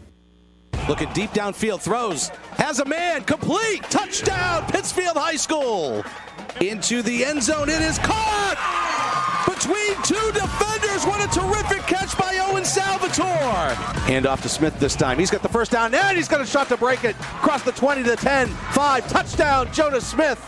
Looking 0.88 1.12
deep 1.14 1.32
downfield, 1.32 1.82
throws, 1.82 2.30
has 2.58 2.80
a 2.80 2.86
man, 2.86 3.24
complete, 3.24 3.82
touchdown, 3.90 4.68
Pittsfield 4.68 5.18
High 5.18 5.36
School. 5.36 6.04
Into 6.62 7.02
the 7.02 7.26
end 7.26 7.42
zone, 7.42 7.70
it 7.70 7.82
is 7.82 7.98
caught 8.00 8.95
between 9.66 9.96
two 10.04 10.32
defenders. 10.32 11.06
What 11.06 11.24
a 11.24 11.40
terrific 11.40 11.82
catch 11.88 12.18
by 12.18 12.38
Owen 12.48 12.66
Salvatore. 12.66 13.74
Hand 14.06 14.26
off 14.26 14.42
to 14.44 14.50
Smith 14.50 14.80
this 14.80 14.96
time. 14.96 15.18
He's 15.18 15.32
got 15.32 15.42
the 15.42 15.50
first 15.50 15.72
down, 15.72 15.94
and 15.94 16.16
he's 16.16 16.28
got 16.28 16.42
a 16.42 16.46
shot 16.46 16.68
to 16.70 16.78
break 16.78 17.04
it. 17.04 17.16
Across 17.16 17.64
the 17.64 17.72
20 17.72 18.04
to 18.04 18.12
the 18.12 18.16
10, 18.16 18.48
5, 18.48 19.10
touchdown, 19.10 19.72
Jonas 19.74 20.06
Smith. 20.06 20.40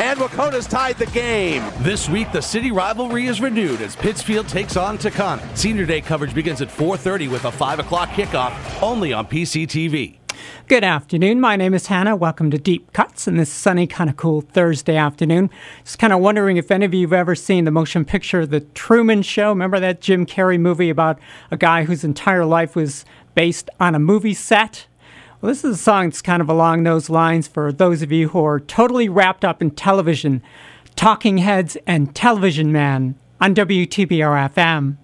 And 0.00 0.18
Wakona's 0.18 0.66
tied 0.66 0.98
the 0.98 1.06
game. 1.06 1.62
This 1.80 2.08
week, 2.08 2.32
the 2.32 2.42
city 2.42 2.72
rivalry 2.72 3.26
is 3.26 3.40
renewed 3.40 3.80
as 3.80 3.94
Pittsfield 3.94 4.48
takes 4.48 4.76
on 4.76 4.98
Taconic. 4.98 5.56
Senior 5.56 5.86
Day 5.86 6.00
coverage 6.00 6.34
begins 6.34 6.60
at 6.60 6.68
4.30 6.68 7.30
with 7.30 7.44
a 7.44 7.52
5 7.52 7.78
o'clock 7.78 8.08
kickoff 8.10 8.82
only 8.82 9.12
on 9.12 9.26
PCTV. 9.26 10.23
Good 10.66 10.84
afternoon. 10.84 11.40
My 11.40 11.56
name 11.56 11.74
is 11.74 11.88
Hannah. 11.88 12.16
Welcome 12.16 12.50
to 12.50 12.58
Deep 12.58 12.92
Cuts 12.92 13.28
in 13.28 13.36
this 13.36 13.52
sunny, 13.52 13.86
kind 13.86 14.08
of 14.08 14.16
cool 14.16 14.40
Thursday 14.40 14.96
afternoon. 14.96 15.50
Just 15.84 15.98
kind 15.98 16.12
of 16.12 16.20
wondering 16.20 16.56
if 16.56 16.70
any 16.70 16.86
of 16.86 16.94
you 16.94 17.06
have 17.06 17.12
ever 17.12 17.34
seen 17.34 17.64
the 17.64 17.70
motion 17.70 18.04
picture 18.04 18.46
The 18.46 18.60
Truman 18.60 19.22
Show. 19.22 19.50
Remember 19.50 19.78
that 19.80 20.00
Jim 20.00 20.24
Carrey 20.24 20.58
movie 20.58 20.90
about 20.90 21.18
a 21.50 21.56
guy 21.56 21.84
whose 21.84 22.04
entire 22.04 22.44
life 22.44 22.74
was 22.74 23.04
based 23.34 23.68
on 23.78 23.94
a 23.94 23.98
movie 23.98 24.34
set? 24.34 24.86
Well, 25.40 25.50
this 25.50 25.64
is 25.64 25.76
a 25.76 25.82
song 25.82 26.08
that's 26.08 26.22
kind 26.22 26.40
of 26.40 26.48
along 26.48 26.82
those 26.82 27.10
lines 27.10 27.46
for 27.46 27.70
those 27.70 28.00
of 28.00 28.10
you 28.10 28.30
who 28.30 28.42
are 28.44 28.58
totally 28.58 29.08
wrapped 29.08 29.44
up 29.44 29.60
in 29.60 29.70
television, 29.70 30.42
Talking 30.96 31.38
Heads, 31.38 31.76
and 31.86 32.14
Television 32.14 32.72
Man 32.72 33.14
on 33.40 33.54
WTBR 33.54 34.50
FM. 34.54 34.96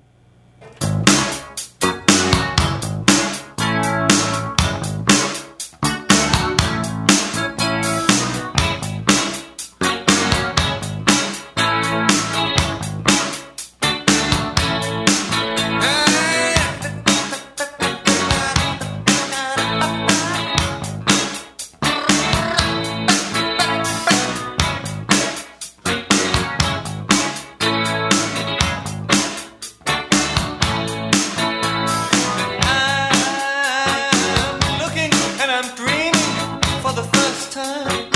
Time. 37.62 38.09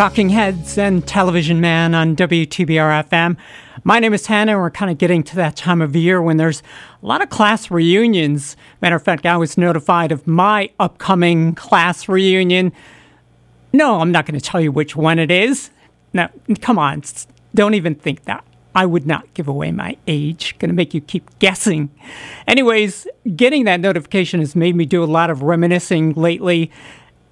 Talking 0.00 0.30
Heads 0.30 0.78
and 0.78 1.06
Television 1.06 1.60
Man 1.60 1.94
on 1.94 2.16
WTBR 2.16 3.04
FM. 3.04 3.36
My 3.84 3.98
name 3.98 4.14
is 4.14 4.24
Hannah, 4.24 4.52
and 4.52 4.60
we're 4.62 4.70
kind 4.70 4.90
of 4.90 4.96
getting 4.96 5.22
to 5.24 5.36
that 5.36 5.56
time 5.56 5.82
of 5.82 5.94
year 5.94 6.22
when 6.22 6.38
there's 6.38 6.62
a 7.02 7.06
lot 7.06 7.20
of 7.20 7.28
class 7.28 7.70
reunions. 7.70 8.56
Matter 8.80 8.96
of 8.96 9.02
fact, 9.02 9.26
I 9.26 9.36
was 9.36 9.58
notified 9.58 10.10
of 10.10 10.26
my 10.26 10.70
upcoming 10.80 11.54
class 11.54 12.08
reunion. 12.08 12.72
No, 13.74 14.00
I'm 14.00 14.10
not 14.10 14.24
going 14.24 14.40
to 14.40 14.42
tell 14.42 14.58
you 14.58 14.72
which 14.72 14.96
one 14.96 15.18
it 15.18 15.30
is. 15.30 15.68
No, 16.14 16.28
come 16.62 16.78
on, 16.78 17.02
don't 17.54 17.74
even 17.74 17.94
think 17.94 18.24
that. 18.24 18.42
I 18.74 18.86
would 18.86 19.06
not 19.06 19.34
give 19.34 19.48
away 19.48 19.70
my 19.70 19.98
age. 20.06 20.56
Going 20.58 20.70
to 20.70 20.74
make 20.74 20.94
you 20.94 21.02
keep 21.02 21.38
guessing. 21.40 21.90
Anyways, 22.48 23.06
getting 23.36 23.64
that 23.64 23.80
notification 23.80 24.40
has 24.40 24.56
made 24.56 24.76
me 24.76 24.86
do 24.86 25.04
a 25.04 25.06
lot 25.06 25.28
of 25.28 25.42
reminiscing 25.42 26.14
lately. 26.14 26.70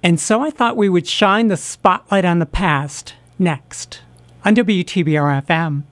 And 0.01 0.19
so 0.19 0.41
I 0.41 0.49
thought 0.49 0.77
we 0.77 0.89
would 0.89 1.07
shine 1.07 1.47
the 1.47 1.57
spotlight 1.57 2.25
on 2.25 2.39
the 2.39 2.45
past 2.45 3.15
next 3.37 4.01
on 4.45 4.55
WTBR 4.55 5.45
FM. 5.45 5.83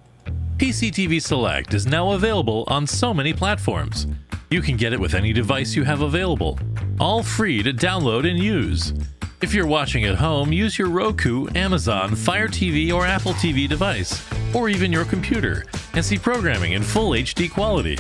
PCTV 0.58 1.22
Select 1.22 1.74
is 1.74 1.86
now 1.86 2.14
available 2.14 2.64
on 2.68 2.88
so 2.88 3.14
many 3.14 3.34
platforms. 3.34 4.08
You 4.50 4.62
can 4.62 4.78
get 4.78 4.94
it 4.94 5.00
with 5.00 5.14
any 5.14 5.34
device 5.34 5.76
you 5.76 5.84
have 5.84 6.02
available, 6.02 6.58
all 7.00 7.22
free 7.22 7.62
to 7.64 7.74
download 7.74 8.30
and 8.30 8.40
use. 8.40 8.94
If 9.42 9.54
you're 9.54 9.68
watching 9.68 10.06
at 10.06 10.16
home, 10.16 10.52
use 10.52 10.80
your 10.80 10.90
Roku, 10.90 11.48
Amazon, 11.54 12.16
Fire 12.16 12.48
TV, 12.48 12.92
or 12.92 13.06
Apple 13.06 13.34
TV 13.34 13.68
device, 13.68 14.26
or 14.56 14.68
even 14.68 14.92
your 14.92 15.06
computer, 15.06 15.64
and 15.94 16.04
see 16.04 16.18
programming 16.18 16.72
in 16.72 16.82
full 16.82 17.12
HD 17.12 17.52
quality. 17.52 18.00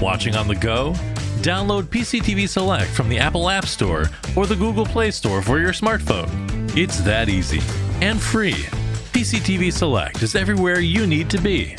Watching 0.00 0.34
on 0.34 0.48
the 0.48 0.54
go? 0.54 0.94
Download 1.42 1.82
PCTV 1.82 2.48
Select 2.48 2.88
from 2.92 3.08
the 3.08 3.18
Apple 3.18 3.50
App 3.50 3.66
Store 3.66 4.08
or 4.36 4.46
the 4.46 4.54
Google 4.54 4.86
Play 4.86 5.10
Store 5.10 5.42
for 5.42 5.58
your 5.58 5.72
smartphone. 5.72 6.30
It's 6.76 7.00
that 7.00 7.28
easy 7.28 7.60
and 8.00 8.20
free. 8.20 8.64
PCTV 9.12 9.72
Select 9.72 10.22
is 10.22 10.36
everywhere 10.36 10.78
you 10.78 11.04
need 11.04 11.28
to 11.30 11.40
be. 11.40 11.76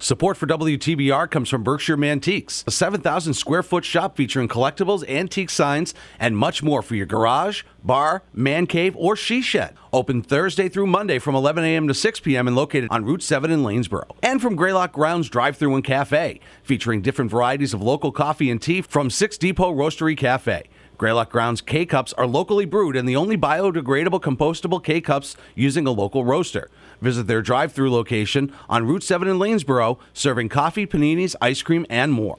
Support 0.00 0.36
for 0.36 0.46
WTBR 0.46 1.28
comes 1.28 1.48
from 1.48 1.64
Berkshire 1.64 1.96
Mantiques, 1.96 2.64
a 2.68 2.70
7,000 2.70 3.34
square 3.34 3.64
foot 3.64 3.84
shop 3.84 4.16
featuring 4.16 4.46
collectibles, 4.46 5.06
antique 5.08 5.50
signs, 5.50 5.92
and 6.20 6.38
much 6.38 6.62
more 6.62 6.82
for 6.82 6.94
your 6.94 7.04
garage, 7.04 7.64
bar, 7.82 8.22
man 8.32 8.68
cave, 8.68 8.94
or 8.96 9.16
she 9.16 9.42
shed. 9.42 9.74
Open 9.92 10.22
Thursday 10.22 10.68
through 10.68 10.86
Monday 10.86 11.18
from 11.18 11.34
11 11.34 11.64
a.m. 11.64 11.88
to 11.88 11.94
6 11.94 12.20
p.m. 12.20 12.46
and 12.46 12.54
located 12.54 12.88
on 12.92 13.04
Route 13.04 13.24
7 13.24 13.50
in 13.50 13.64
Lanesboro. 13.64 14.08
And 14.22 14.40
from 14.40 14.54
Greylock 14.54 14.92
Grounds 14.92 15.28
Drive 15.28 15.56
Through 15.56 15.74
and 15.74 15.82
Cafe, 15.82 16.38
featuring 16.62 17.02
different 17.02 17.32
varieties 17.32 17.74
of 17.74 17.82
local 17.82 18.12
coffee 18.12 18.52
and 18.52 18.62
tea 18.62 18.82
from 18.82 19.10
Six 19.10 19.36
Depot 19.36 19.74
Roastery 19.74 20.16
Cafe. 20.16 20.68
Greylock 20.98 21.30
Grounds 21.30 21.60
K 21.60 21.86
Cups 21.86 22.12
are 22.14 22.26
locally 22.26 22.64
brewed 22.64 22.96
and 22.96 23.08
the 23.08 23.14
only 23.14 23.38
biodegradable 23.38 24.20
compostable 24.20 24.82
K 24.82 25.00
Cups 25.00 25.36
using 25.54 25.86
a 25.86 25.92
local 25.92 26.24
roaster. 26.24 26.70
Visit 27.00 27.26
their 27.26 27.42
drive 27.42 27.72
through 27.72 27.90
location 27.90 28.52
on 28.68 28.86
Route 28.86 29.02
7 29.02 29.28
in 29.28 29.38
Lanesboro, 29.38 29.98
serving 30.12 30.48
coffee, 30.48 30.86
paninis, 30.86 31.34
ice 31.40 31.62
cream, 31.62 31.86
and 31.88 32.12
more. 32.12 32.38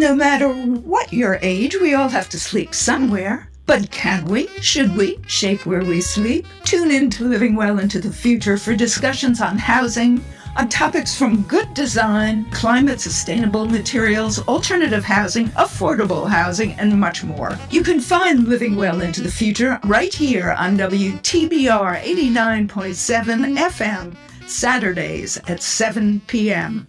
No 0.00 0.14
matter 0.14 0.48
what 0.48 1.12
your 1.12 1.38
age, 1.42 1.76
we 1.78 1.92
all 1.92 2.08
have 2.08 2.30
to 2.30 2.40
sleep 2.40 2.74
somewhere. 2.74 3.50
But 3.66 3.90
can 3.90 4.24
we? 4.24 4.46
Should 4.62 4.96
we? 4.96 5.18
Shape 5.26 5.66
where 5.66 5.84
we 5.84 6.00
sleep? 6.00 6.46
Tune 6.64 6.90
in 6.90 7.10
to 7.10 7.28
Living 7.28 7.54
Well 7.54 7.78
into 7.78 8.00
the 8.00 8.10
Future 8.10 8.56
for 8.56 8.74
discussions 8.74 9.42
on 9.42 9.58
housing, 9.58 10.24
on 10.56 10.70
topics 10.70 11.14
from 11.14 11.42
good 11.42 11.74
design, 11.74 12.46
climate 12.50 12.98
sustainable 12.98 13.66
materials, 13.66 14.38
alternative 14.48 15.04
housing, 15.04 15.48
affordable 15.50 16.26
housing, 16.26 16.72
and 16.80 16.98
much 16.98 17.22
more. 17.22 17.58
You 17.70 17.82
can 17.82 18.00
find 18.00 18.48
Living 18.48 18.76
Well 18.76 19.02
into 19.02 19.20
the 19.20 19.30
Future 19.30 19.78
right 19.84 20.14
here 20.14 20.52
on 20.52 20.78
WTBR 20.78 22.00
89.7 22.00 23.58
FM, 23.58 24.16
Saturdays 24.48 25.38
at 25.46 25.62
7 25.62 26.22
p.m. 26.26 26.88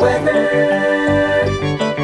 Weather. 0.00 0.48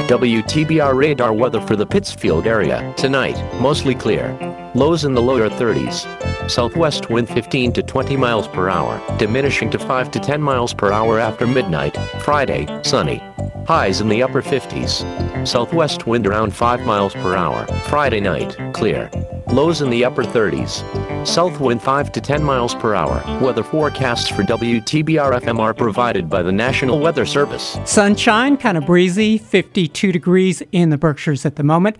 WTBR 0.09 0.95
radar 0.95 1.32
weather 1.32 1.61
for 1.61 1.74
the 1.74 1.84
Pittsfield 1.84 2.47
area. 2.47 2.95
Tonight, 2.97 3.37
mostly 3.61 3.95
clear. 3.95 4.65
Lows 4.77 5.07
in 5.07 5.14
the 5.14 5.22
lower 5.22 5.49
30s. 5.49 6.05
Southwest 6.51 7.09
wind 7.09 7.31
15 7.31 7.72
to 7.72 7.83
20 7.83 8.14
miles 8.14 8.47
per 8.47 8.68
hour, 8.68 9.01
diminishing 9.16 9.70
to 9.70 9.79
5 9.79 10.11
to 10.11 10.20
10 10.20 10.43
miles 10.43 10.74
per 10.74 10.93
hour 10.93 11.18
after 11.18 11.47
midnight. 11.47 11.97
Friday, 12.20 12.66
sunny. 12.83 13.22
Highs 13.66 14.03
in 14.03 14.11
the 14.11 14.22
upper 14.22 14.43
50s. 14.43 15.49
Southwest 15.49 16.07
wind 16.07 16.27
around 16.27 16.55
5 16.55 16.83
miles 16.83 17.14
per 17.14 17.35
hour. 17.35 17.66
Friday 17.89 18.20
night, 18.20 18.55
clear. 18.74 19.11
Lows 19.47 19.81
in 19.81 19.89
the 19.89 20.05
upper 20.05 20.24
30s. 20.24 20.85
South 21.27 21.59
wind 21.59 21.81
5 21.83 22.12
to 22.12 22.20
10 22.20 22.43
miles 22.43 22.74
per 22.74 22.95
hour. 22.95 23.22
Weather 23.41 23.62
forecasts 23.62 24.29
for 24.29 24.43
WTBR 24.43 25.41
FM 25.41 25.59
are 25.59 25.72
provided 25.72 26.29
by 26.29 26.43
the 26.43 26.53
National 26.53 27.01
Weather 27.01 27.24
Service. 27.24 27.79
Sunshine, 27.85 28.57
kind 28.57 28.77
of 28.77 28.85
breezy, 28.85 29.39
52 29.39 30.12
degrees 30.12 30.62
in 30.72 30.91
the 30.91 30.99
Berkshires 30.99 31.47
at 31.47 31.57
the 31.57 31.62
moment. 31.62 31.97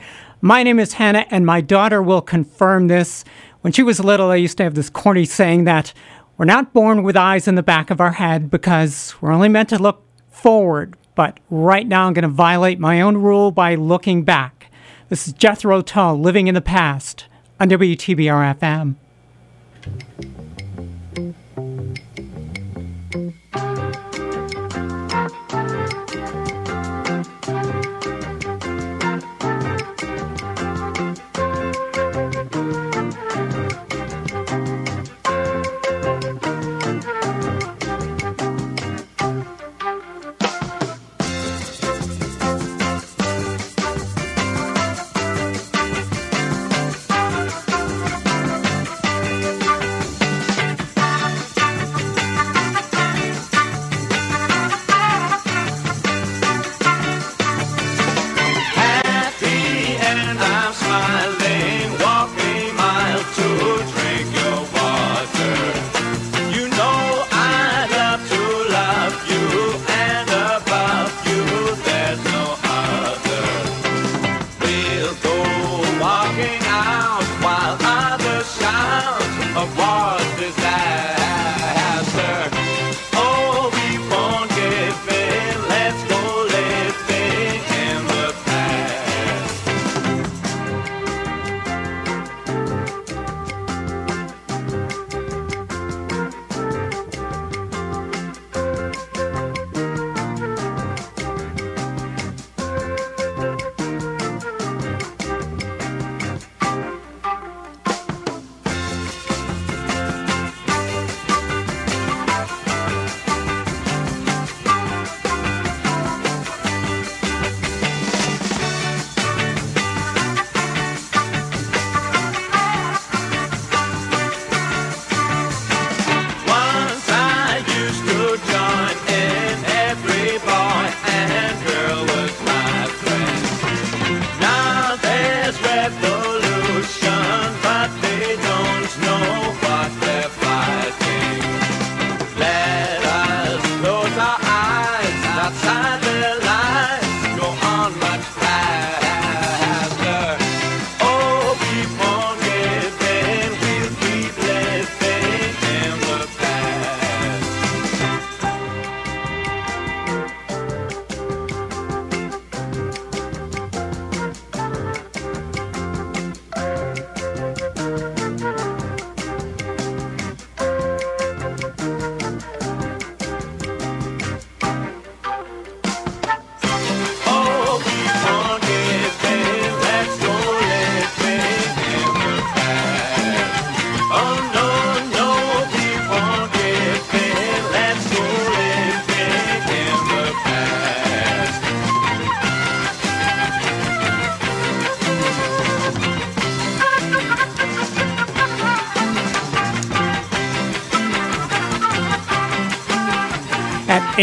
My 0.47 0.63
name 0.63 0.79
is 0.79 0.93
Hannah, 0.93 1.27
and 1.29 1.45
my 1.45 1.61
daughter 1.61 2.01
will 2.01 2.23
confirm 2.23 2.87
this. 2.87 3.25
When 3.63 3.73
she 3.73 3.83
was 3.83 3.99
little, 3.99 4.31
I 4.31 4.37
used 4.37 4.57
to 4.59 4.63
have 4.63 4.77
this 4.77 4.89
corny 4.89 5.25
saying 5.25 5.65
that 5.65 5.93
we're 6.37 6.45
not 6.45 6.73
born 6.73 7.03
with 7.03 7.17
eyes 7.17 7.49
in 7.49 7.57
the 7.57 7.65
back 7.65 7.91
of 7.91 8.01
our 8.01 8.13
head 8.13 8.49
because 8.49 9.17
we're 9.21 9.33
only 9.33 9.49
meant 9.49 9.71
to 9.71 9.77
look 9.83 10.05
forward. 10.31 10.97
But 11.17 11.41
right 11.51 11.85
now, 11.85 12.07
I'm 12.07 12.13
going 12.13 12.23
to 12.23 12.29
violate 12.29 12.79
my 12.79 13.01
own 13.01 13.17
rule 13.17 13.51
by 13.51 13.75
looking 13.75 14.23
back. 14.23 14.71
This 15.09 15.27
is 15.27 15.33
Jethro 15.33 15.83
Tull, 15.83 16.17
Living 16.17 16.47
in 16.47 16.55
the 16.55 16.61
Past, 16.61 17.27
on 17.59 17.69
WTBR 17.69 18.57
FM. 18.57 18.95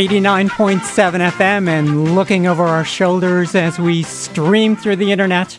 89.7 0.07 1.31
FM 1.31 1.69
and 1.69 2.13
looking 2.13 2.45
over 2.45 2.63
our 2.63 2.83
shoulders 2.83 3.55
as 3.55 3.79
we 3.79 4.03
stream 4.03 4.75
through 4.75 4.97
the 4.97 5.13
internet. 5.13 5.57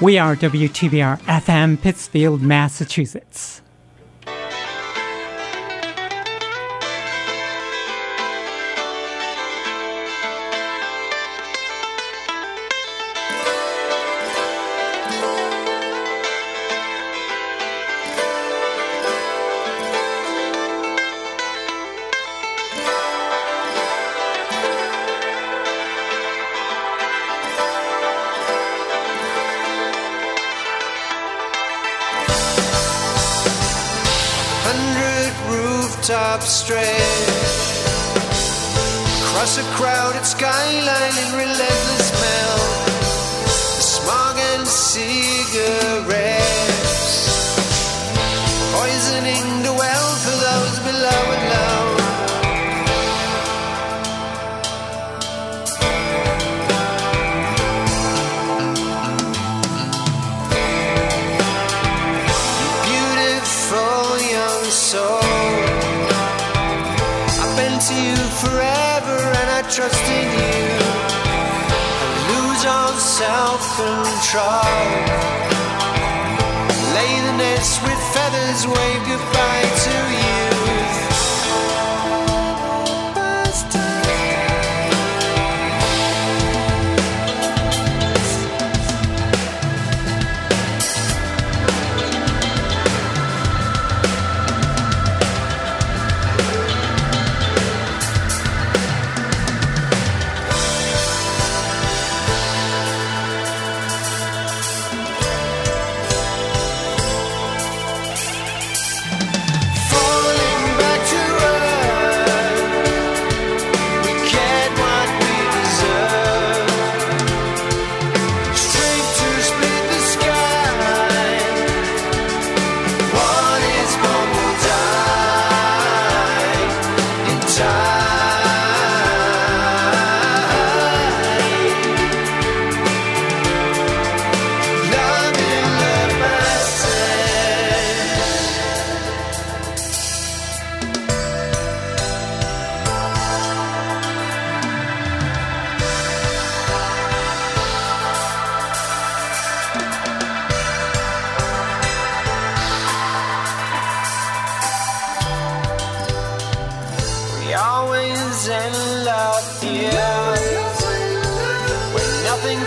We 0.00 0.18
are 0.18 0.36
WTBR 0.36 1.18
FM, 1.22 1.80
Pittsfield, 1.80 2.42
Massachusetts. 2.42 3.35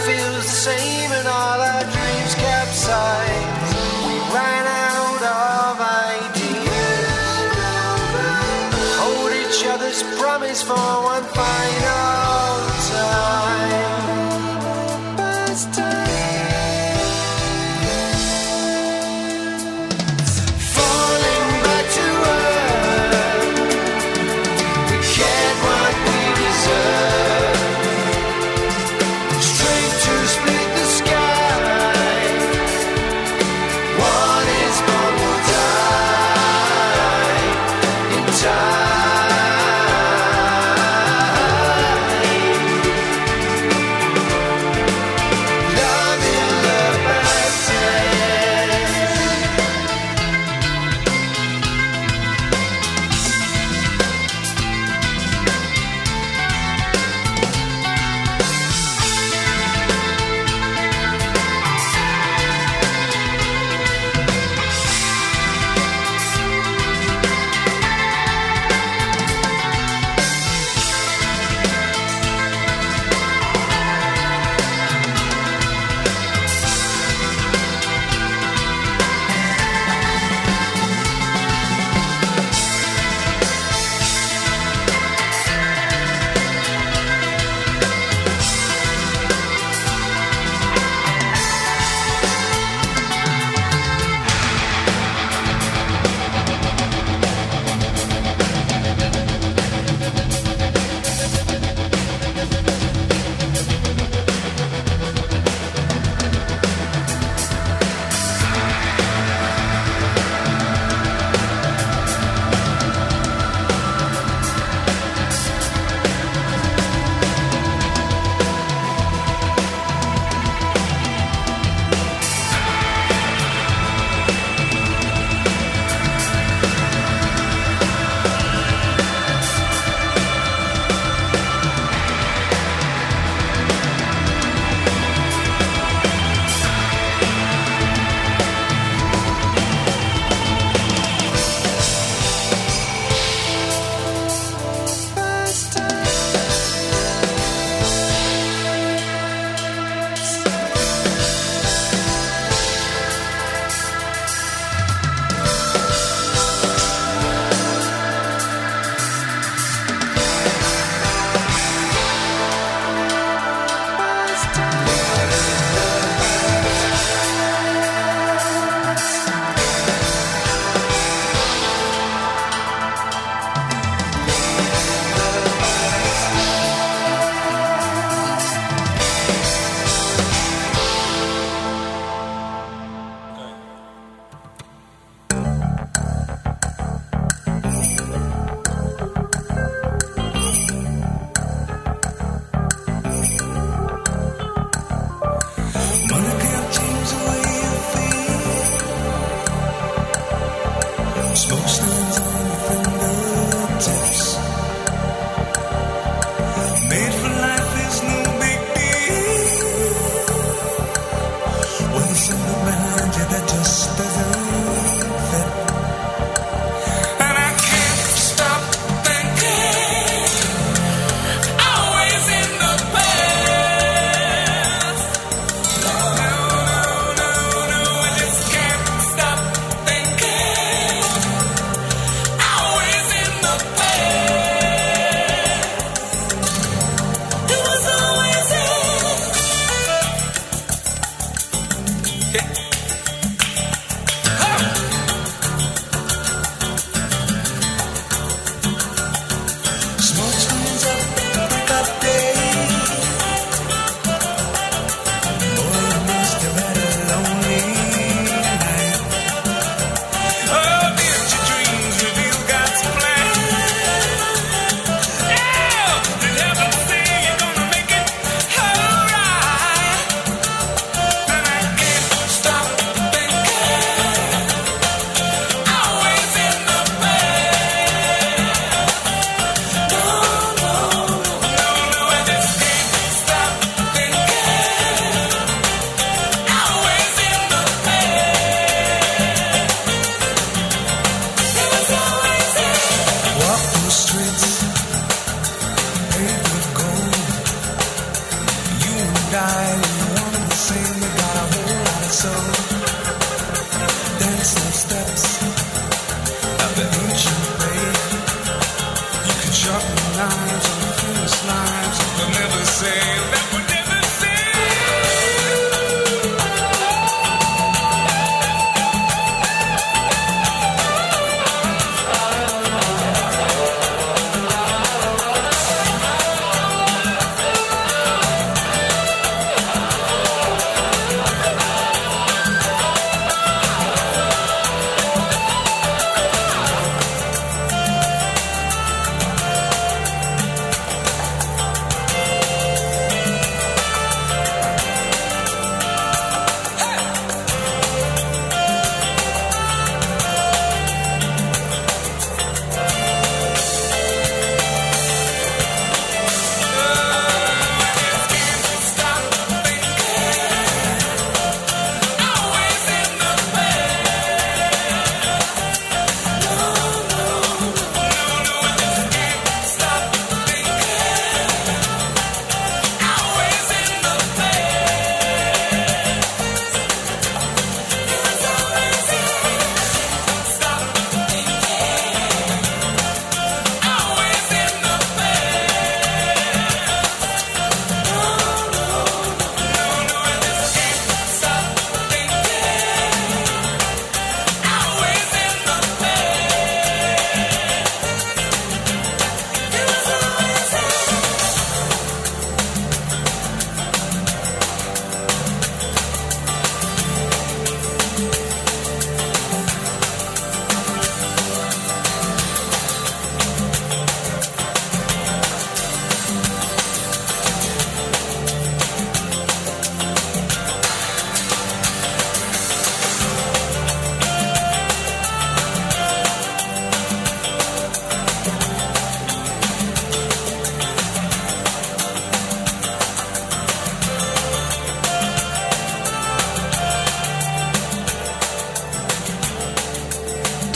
feels 0.09 0.35
the 0.35 0.41
same 0.41 1.11
and 1.11 1.27
all 1.27 1.61
I 1.61 1.83
dream 1.83 1.98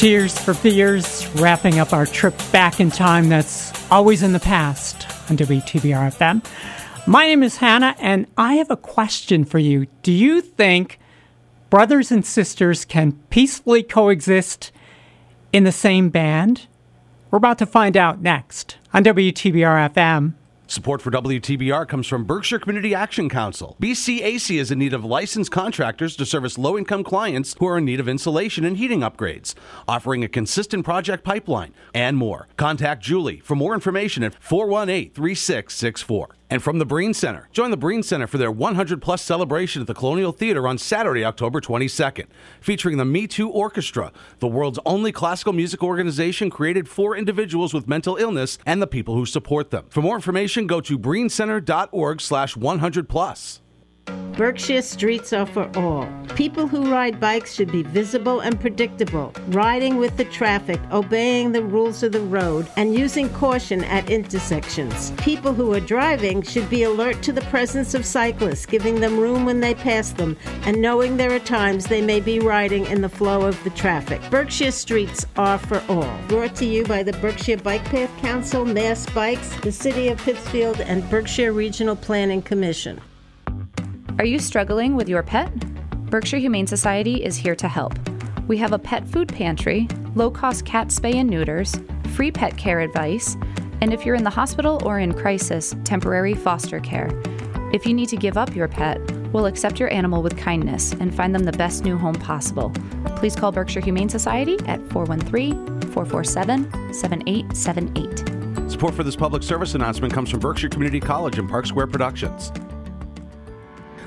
Tears 0.03 0.37
for 0.37 0.53
Fears, 0.53 1.25
wrapping 1.35 1.79
up 1.79 1.93
our 1.93 2.05
trip 2.05 2.35
back 2.51 2.81
in 2.81 2.91
time 2.91 3.29
that's 3.29 3.71
always 3.89 4.21
in 4.21 4.33
the 4.33 4.39
past 4.41 5.07
on 5.29 5.37
WTBR 5.37 6.11
FM. 6.11 6.45
My 7.07 7.27
name 7.27 7.41
is 7.41 7.55
Hannah, 7.55 7.95
and 7.99 8.27
I 8.37 8.55
have 8.55 8.69
a 8.69 8.75
question 8.75 9.45
for 9.45 9.59
you. 9.59 9.87
Do 10.01 10.11
you 10.11 10.41
think 10.41 10.99
brothers 11.69 12.11
and 12.11 12.25
sisters 12.25 12.83
can 12.83 13.13
peacefully 13.29 13.81
coexist 13.81 14.73
in 15.53 15.63
the 15.63 15.71
same 15.71 16.09
band? 16.09 16.67
We're 17.31 17.37
about 17.37 17.59
to 17.59 17.65
find 17.65 17.95
out 17.95 18.21
next 18.21 18.75
on 18.93 19.05
WTBR 19.05 19.89
FM. 19.93 20.33
Support 20.73 21.03
for 21.03 21.11
WTBR 21.11 21.87
comes 21.87 22.07
from 22.07 22.23
Berkshire 22.23 22.57
Community 22.57 22.95
Action 22.95 23.29
Council. 23.29 23.77
BCAC 23.79 24.59
is 24.59 24.71
in 24.71 24.79
need 24.79 24.95
of 24.95 25.05
licensed 25.05 25.51
contractors 25.51 26.15
to 26.15 26.25
service 26.25 26.57
low 26.57 26.79
income 26.79 27.03
clients 27.03 27.55
who 27.59 27.67
are 27.67 27.77
in 27.77 27.85
need 27.85 27.99
of 27.99 28.09
insulation 28.09 28.65
and 28.65 28.77
heating 28.77 29.01
upgrades, 29.01 29.53
offering 29.87 30.23
a 30.23 30.27
consistent 30.27 30.83
project 30.83 31.23
pipeline 31.23 31.75
and 31.93 32.17
more. 32.17 32.47
Contact 32.57 33.03
Julie 33.03 33.39
for 33.41 33.53
more 33.55 33.75
information 33.75 34.23
at 34.23 34.33
418 34.41 35.11
3664. 35.11 36.35
And 36.53 36.61
from 36.61 36.77
the 36.77 36.85
Brien 36.85 37.15
Center, 37.15 37.49
join 37.51 37.71
the 37.71 37.77
Brien 37.77 38.03
Center 38.03 38.27
for 38.27 38.37
their 38.37 38.51
100 38.51 39.01
plus 39.01 39.23
celebration 39.23 39.81
at 39.81 39.87
the 39.87 39.95
Colonial 39.95 40.31
Theater 40.31 40.67
on 40.67 40.77
Saturday, 40.77 41.25
October 41.25 41.59
22nd, 41.59 42.27
featuring 42.61 42.97
the 42.97 43.05
Me 43.05 43.25
Too 43.25 43.49
Orchestra, 43.49 44.11
the 44.37 44.47
world's 44.47 44.77
only 44.85 45.11
classical 45.11 45.51
music 45.51 45.81
organization 45.81 46.51
created 46.51 46.87
for 46.87 47.17
individuals 47.17 47.73
with 47.73 47.87
mental 47.87 48.17
illness 48.17 48.59
and 48.67 48.83
the 48.83 48.85
people 48.85 49.15
who 49.15 49.25
support 49.25 49.71
them. 49.71 49.87
For 49.89 50.03
more 50.03 50.13
information, 50.13 50.67
go 50.67 50.79
to 50.79 50.99
briencenter.org 50.99 52.21
slash 52.21 52.55
100 52.55 53.09
plus. 53.09 53.62
Berkshire 54.37 54.81
streets 54.81 55.31
are 55.31 55.45
for 55.45 55.69
all. 55.75 56.09
People 56.35 56.67
who 56.67 56.91
ride 56.91 57.19
bikes 57.19 57.53
should 57.53 57.71
be 57.71 57.83
visible 57.83 58.39
and 58.39 58.59
predictable, 58.59 59.31
riding 59.49 59.97
with 59.97 60.17
the 60.17 60.25
traffic, 60.25 60.79
obeying 60.91 61.51
the 61.51 61.61
rules 61.61 62.01
of 62.01 62.13
the 62.13 62.19
road, 62.19 62.67
and 62.75 62.97
using 62.97 63.29
caution 63.29 63.83
at 63.83 64.09
intersections. 64.09 65.11
People 65.17 65.53
who 65.53 65.71
are 65.73 65.79
driving 65.79 66.41
should 66.41 66.67
be 66.67 66.81
alert 66.81 67.21
to 67.21 67.31
the 67.31 67.41
presence 67.41 67.93
of 67.93 68.07
cyclists, 68.07 68.65
giving 68.65 68.99
them 68.99 69.19
room 69.19 69.45
when 69.45 69.59
they 69.59 69.75
pass 69.75 70.09
them, 70.09 70.35
and 70.65 70.81
knowing 70.81 71.15
there 71.15 71.31
are 71.31 71.39
times 71.39 71.85
they 71.85 72.01
may 72.01 72.19
be 72.19 72.39
riding 72.39 72.87
in 72.87 73.01
the 73.01 73.09
flow 73.09 73.43
of 73.43 73.63
the 73.63 73.69
traffic. 73.69 74.19
Berkshire 74.31 74.71
streets 74.71 75.27
are 75.37 75.59
for 75.59 75.83
all. 75.87 76.17
Brought 76.27 76.55
to 76.55 76.65
you 76.65 76.85
by 76.85 77.03
the 77.03 77.13
Berkshire 77.13 77.57
Bike 77.57 77.85
Path 77.85 78.09
Council, 78.19 78.65
Mass 78.65 79.05
Bikes, 79.11 79.55
the 79.57 79.71
City 79.71 80.07
of 80.07 80.17
Pittsfield, 80.17 80.81
and 80.81 81.07
Berkshire 81.11 81.53
Regional 81.53 81.95
Planning 81.95 82.41
Commission. 82.41 82.99
Are 84.19 84.25
you 84.25 84.37
struggling 84.37 84.95
with 84.95 85.09
your 85.09 85.23
pet? 85.23 85.51
Berkshire 86.11 86.37
Humane 86.37 86.67
Society 86.67 87.23
is 87.23 87.35
here 87.35 87.55
to 87.55 87.67
help. 87.67 87.97
We 88.47 88.57
have 88.57 88.71
a 88.71 88.77
pet 88.77 89.07
food 89.07 89.27
pantry, 89.27 89.87
low 90.13 90.29
cost 90.29 90.65
cat 90.65 90.89
spay 90.89 91.15
and 91.15 91.27
neuters, 91.27 91.73
free 92.13 92.31
pet 92.31 92.55
care 92.55 92.81
advice, 92.81 93.35
and 93.81 93.91
if 93.91 94.05
you're 94.05 94.13
in 94.13 94.23
the 94.23 94.29
hospital 94.29 94.79
or 94.85 94.99
in 94.99 95.13
crisis, 95.13 95.75
temporary 95.83 96.35
foster 96.35 96.79
care. 96.79 97.09
If 97.73 97.87
you 97.87 97.93
need 97.95 98.07
to 98.09 98.15
give 98.15 98.37
up 98.37 98.55
your 98.55 98.67
pet, 98.67 98.99
we'll 99.33 99.47
accept 99.47 99.79
your 99.79 99.91
animal 99.91 100.21
with 100.21 100.37
kindness 100.37 100.93
and 100.93 101.13
find 101.13 101.33
them 101.33 101.43
the 101.43 101.51
best 101.51 101.83
new 101.83 101.97
home 101.97 102.13
possible. 102.13 102.71
Please 103.15 103.35
call 103.35 103.51
Berkshire 103.51 103.81
Humane 103.81 104.09
Society 104.09 104.59
at 104.67 104.79
413 104.91 105.81
447 105.91 106.93
7878. 106.93 108.71
Support 108.71 108.93
for 108.93 109.03
this 109.03 109.15
public 109.15 109.41
service 109.41 109.73
announcement 109.73 110.13
comes 110.13 110.29
from 110.29 110.39
Berkshire 110.39 110.69
Community 110.69 110.99
College 110.99 111.39
and 111.39 111.49
Park 111.49 111.65
Square 111.65 111.87
Productions. 111.87 112.51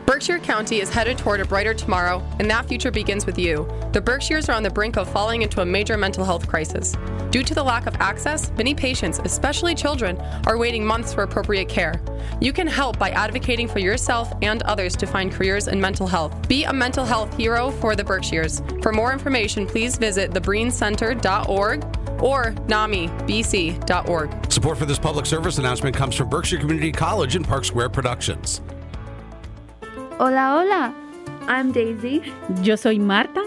Berkshire 0.07 0.39
County 0.39 0.81
is 0.81 0.89
headed 0.89 1.19
toward 1.19 1.41
a 1.41 1.45
brighter 1.45 1.75
tomorrow, 1.75 2.23
and 2.39 2.49
that 2.49 2.67
future 2.67 2.93
begins 2.93 3.27
with 3.27 3.37
you. 3.37 3.69
The 3.93 4.01
Berkshires 4.01 4.49
are 4.49 4.53
on 4.53 4.63
the 4.63 4.71
brink 4.71 4.97
of 4.97 5.11
falling 5.11 5.43
into 5.43 5.63
a 5.63 5.67
major 5.67 5.97
mental 5.97 6.25
health 6.25 6.47
crisis. 6.47 6.95
Due 7.31 7.43
to 7.43 7.55
the 7.55 7.63
lack 7.63 7.87
of 7.87 7.97
access, 7.97 8.53
many 8.53 8.73
patients, 8.73 9.21
especially 9.25 9.75
children, 9.75 10.17
are 10.47 10.59
waiting 10.59 10.87
months 10.87 11.13
for 11.13 11.25
appropriate 11.25 11.69
care. 11.69 12.01
You 12.41 12.53
can 12.53 12.69
help 12.69 13.01
by 13.01 13.11
advocating 13.11 13.67
for 13.67 13.81
yourself 13.81 14.33
and 14.43 14.63
others 14.63 14.95
to 14.97 15.07
find 15.07 15.33
careers 15.33 15.67
in 15.67 15.81
mental 15.81 16.07
health. 16.07 16.47
Be 16.47 16.63
a 16.65 16.73
mental 16.73 17.05
health 17.05 17.37
hero 17.37 17.73
for 17.73 17.97
the 17.97 18.05
Berkshires. 18.05 18.63
For 18.83 18.93
more 18.93 19.13
information, 19.13 19.67
please 19.67 19.97
visit 19.97 20.31
thebriencenter.org 20.31 21.85
or 22.23 22.53
namibc.org. 22.69 24.53
Support 24.53 24.79
for 24.79 24.87
this 24.87 24.99
public 25.01 25.27
service 25.27 25.59
announcement 25.59 25.97
comes 25.97 26.15
from 26.15 26.29
Berkshire 26.29 26.59
Community 26.59 26.93
College 26.93 27.35
and 27.35 27.47
Park 27.47 27.65
Square 27.65 27.89
Productions. 27.91 28.61
Hola, 30.19 30.57
hola. 30.57 30.95
I'm 31.47 31.73
Daisy. 31.73 32.33
Yo 32.63 32.75
soy 32.77 32.99
Marta. 32.99 33.43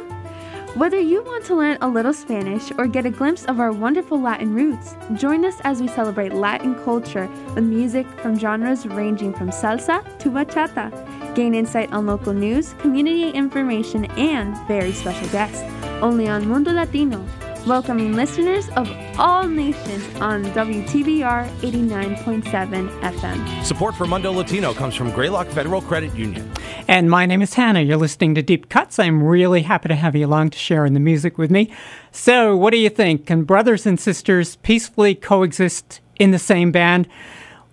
Whether 0.76 1.00
you 1.00 1.24
want 1.24 1.44
to 1.46 1.56
learn 1.56 1.80
a 1.82 1.88
little 1.88 2.14
Spanish 2.14 2.72
or 2.78 2.86
get 2.86 3.08
a 3.08 3.10
glimpse 3.10 3.44
of 3.46 3.60
our 3.60 3.72
wonderful 3.72 4.22
Latin 4.22 4.54
roots, 4.54 4.94
join 5.16 5.46
us 5.46 5.56
as 5.64 5.82
we 5.82 5.88
celebrate 5.88 6.32
Latin 6.32 6.76
culture 6.84 7.28
with 7.56 7.64
music 7.64 8.06
from 8.22 8.38
genres 8.38 8.86
ranging 8.86 9.34
from 9.34 9.50
salsa 9.50 10.06
to 10.20 10.30
bachata. 10.30 10.94
Gain 11.34 11.56
insight 11.56 11.91
on 11.91 12.06
local 12.06 12.34
news, 12.34 12.76
community 12.78 13.32
information, 13.32 14.06
and 14.12 14.56
very 14.68 14.91
special 14.91 15.28
guests. 15.30 15.64
Only 16.04 16.28
on 16.28 16.48
Mundo 16.48 16.72
Latino, 16.72 17.26
welcoming 17.65 18.14
listeners 18.14 18.69
of 18.69 18.90
all 19.18 19.48
nations 19.48 20.03
on 20.22 20.45
WTBR 20.45 21.49
89.7 21.60 23.02
FM. 23.02 23.65
Support 23.65 23.95
for 23.95 24.06
Mundo 24.06 24.31
Latino 24.31 24.73
comes 24.73 24.95
from 24.95 25.11
Greylock 25.11 25.48
Federal 25.48 25.81
Credit 25.81 26.14
Union. 26.15 26.49
And 26.88 27.10
my 27.10 27.26
name 27.26 27.41
is 27.41 27.53
Hannah. 27.53 27.81
You're 27.81 27.98
listening 27.98 28.36
to 28.36 28.41
Deep 28.41 28.69
Cuts. 28.69 28.99
I'm 28.99 29.22
really 29.22 29.61
happy 29.61 29.90
to 29.90 29.95
have 29.95 30.15
you 30.15 30.26
along 30.26 30.52
to 30.52 30.57
share 30.57 30.86
in 30.86 30.94
the 30.94 30.99
music 30.99 31.38
with 31.38 31.52
me. 31.52 31.73
So, 32.11 32.56
what 32.56 32.72
do 32.72 32.77
you 32.77 32.90
think? 32.90 33.27
Can 33.27 33.44
brothers 33.44 33.86
and 33.86 33.99
sisters 33.99 34.56
peacefully 34.57 35.15
coexist 35.15 36.02
in 36.18 36.31
the 36.31 36.40
same 36.40 36.72
band? 36.72 37.07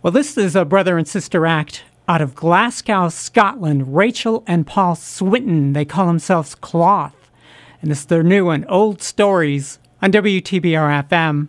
Well, 0.03 0.13
this 0.13 0.37
is 0.37 0.55
a 0.55 0.65
brother 0.65 0.99
and 0.99 1.09
sister 1.09 1.47
act 1.47 1.85
out 2.09 2.21
of 2.21 2.35
Glasgow, 2.35 3.09
Scotland, 3.09 3.97
Rachel 3.97 4.45
and 4.47 4.67
Paul 4.67 4.95
Swinton. 4.95 5.73
They 5.73 5.85
call 5.85 6.07
themselves 6.07 6.55
Cloth. 6.55 7.15
And 7.83 7.91
this 7.91 8.01
is 8.01 8.07
their 8.07 8.23
new 8.23 8.47
one, 8.47 8.65
Old 8.67 9.03
Stories, 9.03 9.79
on 10.03 10.13
WTBR 10.13 11.09
FM. 11.09 11.49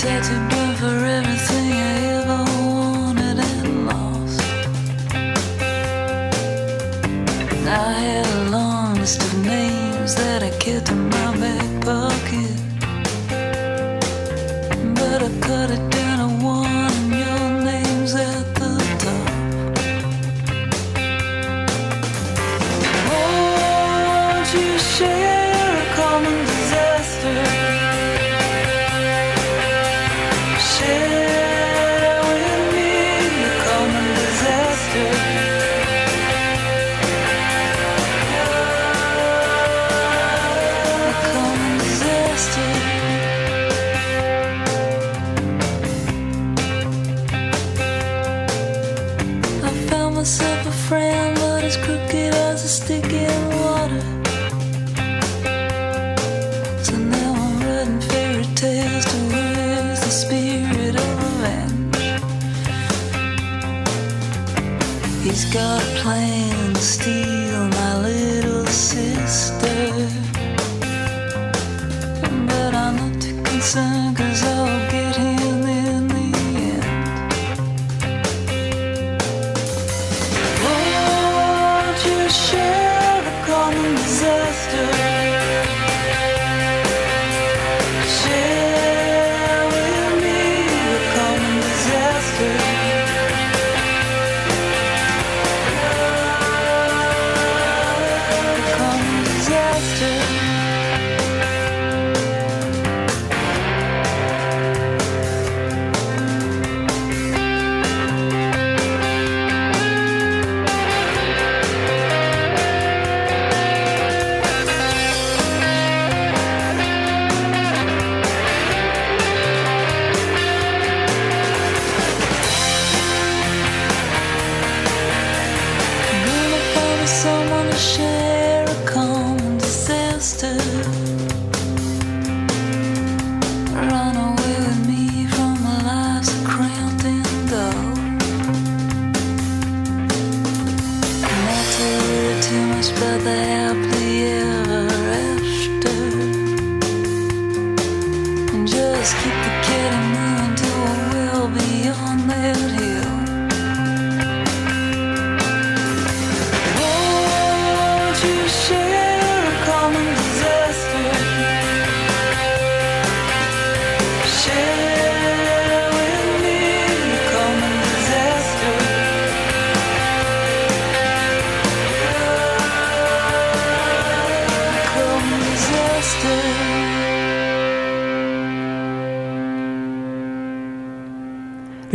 Tattooed 0.00 0.48
burn 0.48 0.50
for 0.50 0.59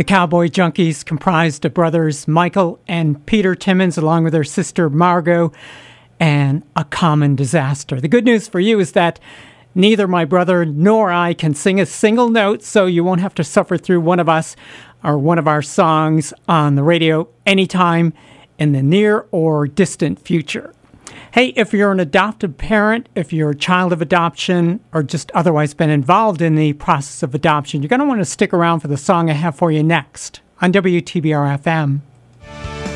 Cowboy 0.06 0.46
Junkies 0.46 1.04
comprised 1.04 1.64
of 1.64 1.74
brothers 1.74 2.28
Michael 2.28 2.78
and 2.86 3.24
Peter 3.26 3.56
Timmins, 3.56 3.98
along 3.98 4.22
with 4.22 4.32
their 4.32 4.44
sister 4.44 4.88
Margo, 4.88 5.52
and 6.20 6.62
a 6.76 6.84
common 6.84 7.34
disaster. 7.34 8.00
The 8.00 8.06
good 8.06 8.24
news 8.24 8.46
for 8.46 8.60
you 8.60 8.78
is 8.78 8.92
that 8.92 9.18
neither 9.74 10.06
my 10.06 10.24
brother 10.24 10.64
nor 10.64 11.10
I 11.10 11.34
can 11.34 11.54
sing 11.54 11.80
a 11.80 11.86
single 11.86 12.30
note, 12.30 12.62
so 12.62 12.86
you 12.86 13.02
won't 13.02 13.20
have 13.20 13.34
to 13.34 13.44
suffer 13.44 13.76
through 13.76 14.00
one 14.00 14.20
of 14.20 14.28
us 14.28 14.54
or 15.02 15.18
one 15.18 15.38
of 15.38 15.48
our 15.48 15.62
songs 15.62 16.32
on 16.48 16.76
the 16.76 16.84
radio 16.84 17.28
anytime 17.44 18.12
in 18.58 18.72
the 18.72 18.82
near 18.82 19.26
or 19.32 19.66
distant 19.66 20.20
future. 20.20 20.72
Hey, 21.36 21.48
if 21.48 21.74
you're 21.74 21.92
an 21.92 22.00
adoptive 22.00 22.56
parent, 22.56 23.10
if 23.14 23.30
you're 23.30 23.50
a 23.50 23.54
child 23.54 23.92
of 23.92 24.00
adoption, 24.00 24.80
or 24.94 25.02
just 25.02 25.30
otherwise 25.32 25.74
been 25.74 25.90
involved 25.90 26.40
in 26.40 26.54
the 26.54 26.72
process 26.72 27.22
of 27.22 27.34
adoption, 27.34 27.82
you're 27.82 27.90
going 27.90 28.00
to 28.00 28.06
want 28.06 28.22
to 28.22 28.24
stick 28.24 28.54
around 28.54 28.80
for 28.80 28.88
the 28.88 28.96
song 28.96 29.28
I 29.28 29.34
have 29.34 29.54
for 29.54 29.70
you 29.70 29.82
next 29.82 30.40
on 30.62 30.72
WTBR 30.72 31.60
FM. 31.60 32.00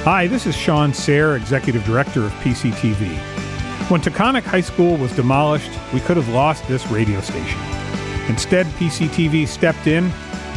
Hi, 0.05 0.27
this 0.27 0.47
is 0.47 0.57
Shawn 0.57 0.95
Serre, 0.95 1.37
Executive 1.37 1.85
Director 1.85 2.25
of 2.25 2.33
PCTV. 2.37 3.15
When 3.91 4.01
Taconic 4.01 4.45
High 4.45 4.63
School 4.63 4.97
was 4.97 5.15
demolished, 5.15 5.71
we 5.93 6.01
could 6.01 6.17
have 6.17 6.31
lost 6.31 6.67
this 6.67 6.87
radio 6.87 7.21
station. 7.21 7.61
Instead, 8.31 8.65
PCTV 8.79 9.47
stepped 9.49 9.87
in, 9.87 10.11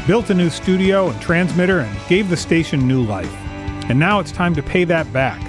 built 0.07 0.30
a 0.30 0.34
new 0.34 0.49
studio 0.49 1.10
and 1.10 1.22
transmitter, 1.22 1.81
and 1.81 2.07
gave 2.07 2.30
the 2.30 2.38
station 2.38 2.88
new 2.88 3.03
life. 3.03 3.34
And 3.89 3.99
now 3.99 4.22
it's 4.22 4.31
time 4.31 4.55
to 4.55 4.64
pay 4.64 4.85
that 4.85 5.11
back. 5.11 5.41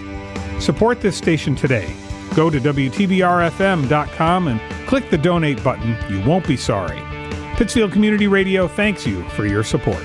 Support 0.60 1.00
this 1.00 1.16
station 1.16 1.54
today. 1.54 1.94
Go 2.34 2.50
to 2.50 2.60
WTBRFM.com 2.60 4.48
and 4.48 4.88
click 4.88 5.08
the 5.10 5.18
donate 5.18 5.62
button. 5.62 5.96
You 6.10 6.20
won't 6.28 6.46
be 6.46 6.56
sorry. 6.56 7.00
Pittsfield 7.56 7.92
Community 7.92 8.26
Radio 8.26 8.66
thanks 8.66 9.06
you 9.06 9.22
for 9.30 9.46
your 9.46 9.62
support. 9.62 10.02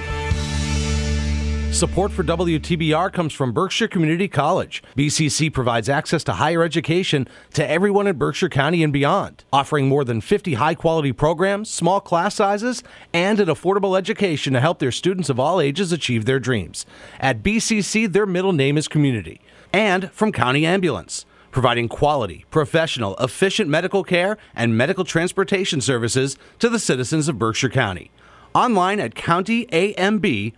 Support 1.71 2.11
for 2.11 2.23
WTBR 2.23 3.13
comes 3.13 3.31
from 3.31 3.53
Berkshire 3.53 3.87
Community 3.87 4.27
College. 4.27 4.83
BCC 4.97 5.53
provides 5.53 5.87
access 5.87 6.23
to 6.25 6.33
higher 6.33 6.63
education 6.63 7.27
to 7.53 7.67
everyone 7.67 8.07
in 8.07 8.17
Berkshire 8.17 8.49
County 8.49 8.83
and 8.83 8.91
beyond, 8.91 9.45
offering 9.53 9.87
more 9.87 10.03
than 10.03 10.19
50 10.19 10.55
high 10.55 10.73
quality 10.73 11.13
programs, 11.13 11.69
small 11.69 12.01
class 12.01 12.35
sizes, 12.35 12.83
and 13.13 13.39
an 13.39 13.47
affordable 13.47 13.97
education 13.97 14.53
to 14.53 14.59
help 14.59 14.79
their 14.79 14.91
students 14.91 15.29
of 15.29 15.39
all 15.39 15.61
ages 15.61 15.91
achieve 15.91 16.25
their 16.25 16.39
dreams. 16.39 16.85
At 17.19 17.43
BCC, 17.43 18.11
their 18.11 18.25
middle 18.25 18.53
name 18.53 18.77
is 18.77 18.87
Community. 18.87 19.39
And 19.71 20.11
from 20.11 20.31
County 20.31 20.65
Ambulance, 20.65 21.25
providing 21.51 21.87
quality, 21.87 22.45
professional, 22.51 23.15
efficient 23.17 23.69
medical 23.69 24.03
care 24.03 24.37
and 24.55 24.77
medical 24.77 25.03
transportation 25.03 25.81
services 25.81 26.37
to 26.59 26.69
the 26.69 26.79
citizens 26.79 27.27
of 27.27 27.37
Berkshire 27.39 27.69
County. 27.69 28.11
Online 28.55 28.99
at 28.99 29.15
countyamb.com. 29.15 30.53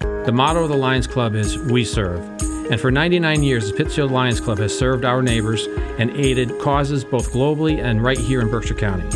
The 0.00 0.32
motto 0.32 0.62
of 0.62 0.68
the 0.68 0.76
Lions 0.76 1.06
Club 1.06 1.34
is 1.34 1.58
We 1.58 1.84
Serve. 1.84 2.20
And 2.70 2.80
for 2.80 2.90
99 2.90 3.42
years, 3.42 3.70
the 3.70 3.76
Pittsfield 3.76 4.12
Lions 4.12 4.40
Club 4.40 4.58
has 4.58 4.78
served 4.78 5.04
our 5.04 5.22
neighbors 5.22 5.66
and 5.98 6.10
aided 6.12 6.58
causes 6.60 7.04
both 7.04 7.32
globally 7.32 7.82
and 7.82 8.04
right 8.04 8.18
here 8.18 8.40
in 8.40 8.48
Berkshire 8.48 8.74
County. 8.74 9.08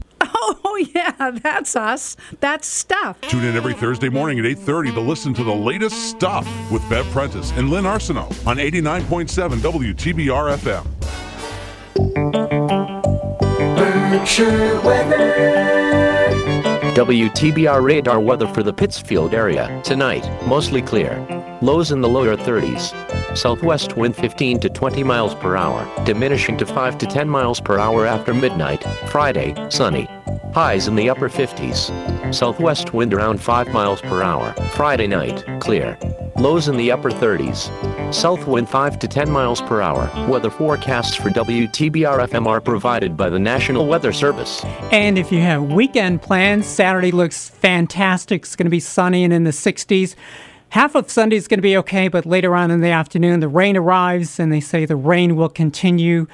Oh 0.74 0.78
yeah, 0.96 1.30
that's 1.44 1.76
us. 1.76 2.18
That's 2.40 2.68
stuff. 2.68 3.22
Tune 3.22 3.46
in 3.46 3.56
every 3.56 3.76
Thursday 3.76 4.10
morning 4.10 4.40
at 4.40 4.46
8.30 4.46 4.96
to 4.96 5.02
listen 5.02 5.32
to 5.36 5.44
the 5.44 5.54
latest 5.54 6.10
stuff 6.10 6.48
with 6.72 6.88
Bev 6.90 7.06
Prentice 7.12 7.52
and 7.52 7.70
Lynn 7.70 7.84
Arsenault 7.84 8.48
on 8.48 8.58
89.7 8.58 9.60
WTBR 9.60 10.58
FM. 10.58 10.86
Berkshire 13.78 14.82
weather. 14.82 15.34
WTBR 16.96 17.84
radar 17.84 18.20
weather 18.20 18.48
for 18.48 18.64
the 18.64 18.74
Pittsfield 18.74 19.36
area. 19.36 19.80
Tonight, 19.84 20.28
mostly 20.48 20.82
clear. 20.82 21.24
Lows 21.62 21.92
in 21.92 22.02
the 22.02 22.10
lower 22.10 22.36
30s. 22.36 23.23
Southwest 23.36 23.98
wind 23.98 24.16
15 24.16 24.60
to 24.60 24.70
20 24.70 25.04
miles 25.04 25.34
per 25.36 25.56
hour, 25.56 25.90
diminishing 26.06 26.56
to 26.58 26.66
5 26.66 26.98
to 27.00 27.08
10 27.08 27.28
miles 27.28 27.60
per 27.60 27.80
hour 27.80 28.06
after 28.06 28.34
midnight. 28.34 28.84
Friday, 29.08 29.56
sunny. 29.70 30.08
Highs 30.54 30.88
in 30.88 30.96
the 30.96 31.10
upper 31.10 31.30
50s. 31.30 32.34
Southwest 32.34 32.94
wind 32.94 33.12
around 33.12 33.42
5 33.42 33.70
miles 33.70 34.02
per 34.02 34.22
hour. 34.22 34.54
Friday 34.74 35.08
night, 35.08 35.44
clear. 35.60 35.98
Lows 36.38 36.68
in 36.68 36.78
the 36.78 36.92
upper 36.92 37.10
30s. 37.10 37.72
South 38.14 38.46
wind 38.48 38.70
5 38.70 39.00
to 39.00 39.08
10 39.08 39.32
miles 39.32 39.62
per 39.62 39.82
hour. 39.82 40.12
Weather 40.28 40.52
forecasts 40.52 41.16
for 41.16 41.30
WTBR 41.30 42.28
FM 42.28 42.46
are 42.46 42.62
provided 42.62 43.18
by 43.18 43.30
the 43.30 43.40
National 43.40 43.88
Weather 43.88 44.14
Service. 44.14 44.64
And 44.92 45.18
if 45.18 45.32
you 45.32 45.42
have 45.42 45.72
weekend 45.72 46.22
plans, 46.22 46.68
Saturday 46.68 47.12
looks 47.12 47.50
fantastic. 47.50 48.44
It's 48.44 48.56
going 48.56 48.68
to 48.68 48.72
be 48.72 48.80
sunny 48.80 49.24
and 49.24 49.34
in 49.34 49.44
the 49.44 49.52
60s. 49.52 50.16
Half 50.74 50.96
of 50.96 51.12
Sunday 51.12 51.36
is 51.36 51.48
going 51.48 51.60
to 51.60 51.62
be 51.62 51.78
okay, 51.78 52.08
but 52.08 52.26
later 52.26 52.56
on 52.56 52.72
in 52.72 52.82
the 52.82 52.90
afternoon, 52.90 53.42
the 53.42 53.48
rain 53.48 53.78
arrives, 53.78 54.40
and 54.40 54.52
they 54.52 54.60
say 54.60 54.88
the 54.88 54.96
rain 54.96 55.36
will 55.36 55.48
continue 55.48 56.26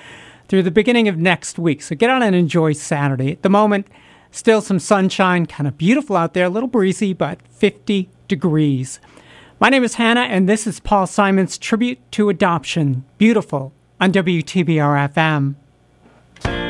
through 0.48 0.64
the 0.64 0.72
beginning 0.72 1.10
of 1.10 1.18
next 1.18 1.60
week. 1.60 1.82
So 1.82 1.94
get 1.94 2.10
out 2.10 2.24
and 2.24 2.34
enjoy 2.34 2.72
Saturday. 2.72 3.34
At 3.34 3.42
the 3.42 3.50
moment, 3.50 3.88
still 4.32 4.62
some 4.62 4.80
sunshine, 4.80 5.46
kind 5.46 5.68
of 5.68 5.78
beautiful 5.78 6.16
out 6.16 6.34
there, 6.34 6.46
a 6.46 6.50
little 6.50 6.70
breezy, 6.70 7.12
but 7.12 7.42
50 7.50 8.08
degrees. 8.30 9.02
My 9.60 9.68
name 9.68 9.84
is 9.84 9.96
Hannah, 9.96 10.22
and 10.22 10.48
this 10.48 10.66
is 10.66 10.80
Paul 10.80 11.06
Simon's 11.06 11.58
Tribute 11.58 12.00
to 12.14 12.30
Adoption. 12.30 13.04
Beautiful 13.18 13.74
on 14.00 14.14
WTBR 14.14 15.12
FM. 15.12 16.69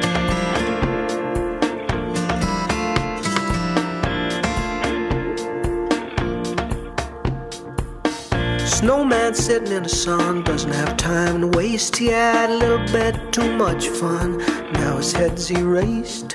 Snowman 8.79 9.35
sitting 9.35 9.73
in 9.73 9.83
the 9.83 9.89
sun 9.89 10.41
doesn't 10.43 10.71
have 10.71 10.95
time 10.95 11.41
to 11.41 11.47
waste. 11.47 11.97
He 11.97 12.07
had 12.07 12.49
a 12.49 12.55
little 12.55 12.85
bit 12.93 13.33
too 13.33 13.57
much 13.57 13.89
fun. 13.89 14.37
Now 14.71 14.95
his 14.95 15.11
head's 15.11 15.51
erased. 15.51 16.33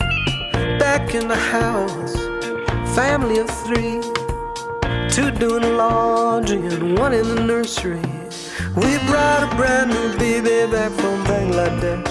Back 0.78 1.14
in 1.14 1.26
the 1.26 1.36
house, 1.36 2.14
family 2.94 3.38
of 3.38 3.48
three. 3.48 4.02
Two 5.08 5.30
doing 5.30 5.78
laundry 5.78 6.58
and 6.66 6.98
one 6.98 7.14
in 7.14 7.34
the 7.34 7.40
nursery. 7.40 8.02
We 8.76 8.98
brought 9.06 9.50
a 9.50 9.56
brand 9.56 9.88
new 9.92 10.18
baby 10.18 10.70
back 10.70 10.92
from 10.92 11.24
Bangladesh. 11.24 12.06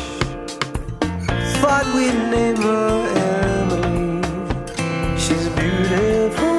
Thought 1.62 1.86
we'd 1.94 2.18
name 2.32 2.56
her 2.56 3.06
Emily. 3.62 4.24
She's 5.16 5.48
beautiful. 5.50 5.74
Beautiful, 5.94 6.53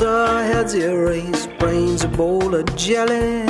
Our 0.00 0.44
heads 0.44 0.74
erased, 0.74 1.50
brains 1.58 2.04
a 2.04 2.08
bowl 2.08 2.54
of 2.54 2.76
jelly. 2.76 3.42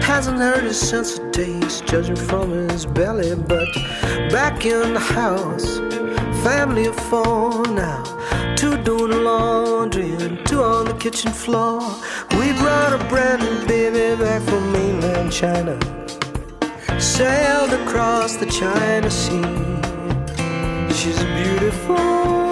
Hasn't 0.00 0.38
heard 0.38 0.64
his 0.64 0.78
sense 0.78 1.18
of 1.18 1.32
taste, 1.32 1.86
judging 1.86 2.14
from 2.14 2.50
his 2.50 2.86
belly. 2.86 3.34
But 3.34 3.68
back 4.30 4.64
in 4.64 4.94
the 4.94 5.00
house, 5.00 5.78
family 6.44 6.86
of 6.86 6.96
four 7.10 7.66
now. 7.68 8.04
Two 8.56 8.76
doing 8.84 9.24
laundry 9.24 10.10
and 10.24 10.46
two 10.46 10.62
on 10.62 10.86
the 10.86 10.94
kitchen 10.94 11.32
floor. 11.32 11.80
We 12.38 12.52
brought 12.54 12.92
a 12.92 13.04
brand 13.08 13.42
new 13.42 13.66
baby 13.66 14.22
back 14.22 14.42
from 14.42 14.72
mainland 14.72 15.32
China. 15.32 15.78
Sailed 17.00 17.72
across 17.72 18.36
the 18.36 18.46
China 18.46 19.10
Sea. 19.10 19.58
She's. 20.94 21.18
Beautiful. 21.58 22.47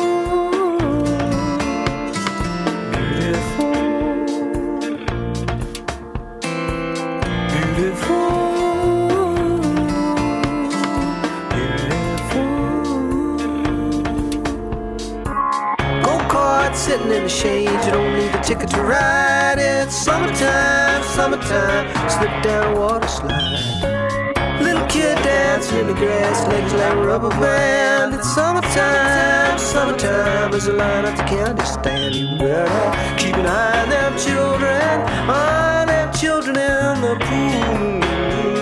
The 17.29 17.61
you 17.61 17.91
don't 17.91 18.15
need 18.15 18.33
a 18.35 18.41
ticket 18.41 18.71
to 18.71 18.81
ride. 18.83 19.57
It's 19.59 19.97
summertime, 19.97 21.03
summertime, 21.03 22.09
slip 22.09 22.31
down 22.43 22.79
water 22.79 23.09
slide. 23.09 24.61
Little 24.61 24.87
kid 24.87 25.17
dancing 25.25 25.81
in 25.81 25.87
the 25.89 25.95
grass, 25.95 26.47
legs 26.47 26.73
like 26.73 26.97
rubber 27.05 27.31
band. 27.31 28.15
It's 28.15 28.33
summertime, 28.33 29.59
summertime, 29.59 30.53
there's 30.53 30.69
a 30.69 30.73
line 30.73 31.05
at 31.05 31.17
the 31.17 31.25
candy 31.25 31.65
stand. 31.65 32.15
You 32.15 32.39
better 32.39 33.19
keep 33.19 33.35
an 33.35 33.47
eye 33.47 33.83
on 33.83 33.89
them 33.89 34.17
children, 34.17 35.01
on 35.29 35.89
them 35.89 36.13
children 36.15 36.57
in 36.57 37.01
the 37.01 37.17
pool. 37.27 38.56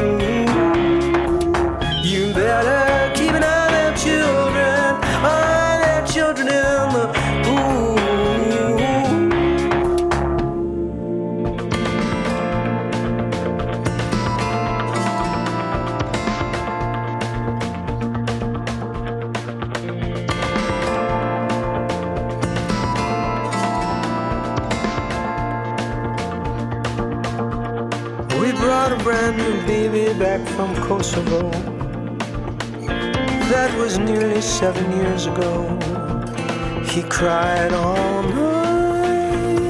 Back 30.39 30.49
from 30.57 30.75
Kosovo. 30.77 31.51
That 33.53 33.71
was 33.79 33.99
nearly 33.99 34.41
seven 34.41 34.91
years 34.97 35.27
ago. 35.27 35.53
He 36.91 37.03
cried 37.03 37.73
all 37.73 38.23
night, 38.23 39.63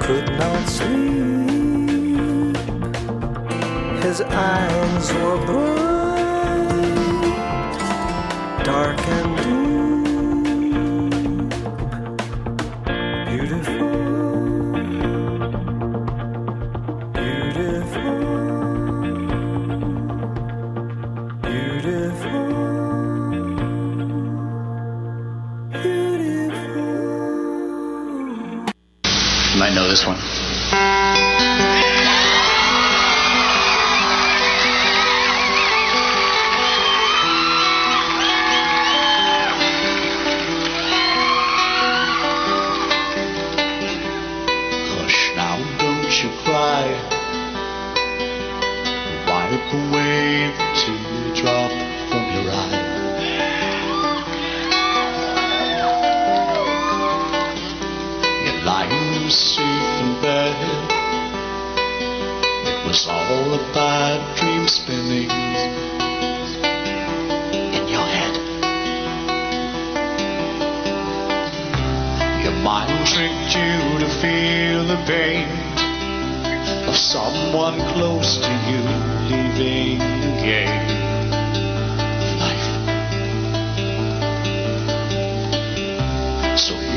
could 0.00 0.28
not 0.38 0.68
sleep. 0.68 2.56
His 4.02 4.20
eyes 4.22 5.12
were 5.14 5.38
bright, 5.46 5.89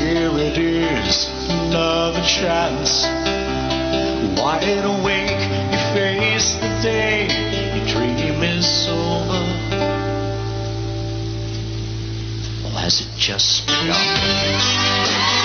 Here 0.04 0.30
it 0.36 0.58
is, 0.58 1.30
another 1.48 2.20
chance. 2.20 3.04
Wide 4.38 4.84
awake, 4.84 5.40
you 5.72 5.78
face 5.94 6.52
the 6.56 6.68
day. 6.82 7.24
Your 7.74 7.86
dream 7.86 8.42
is 8.42 8.86
over. 8.86 9.40
Or 12.66 12.78
has 12.80 13.00
it 13.00 13.08
just 13.16 13.66
begun? 13.66 15.43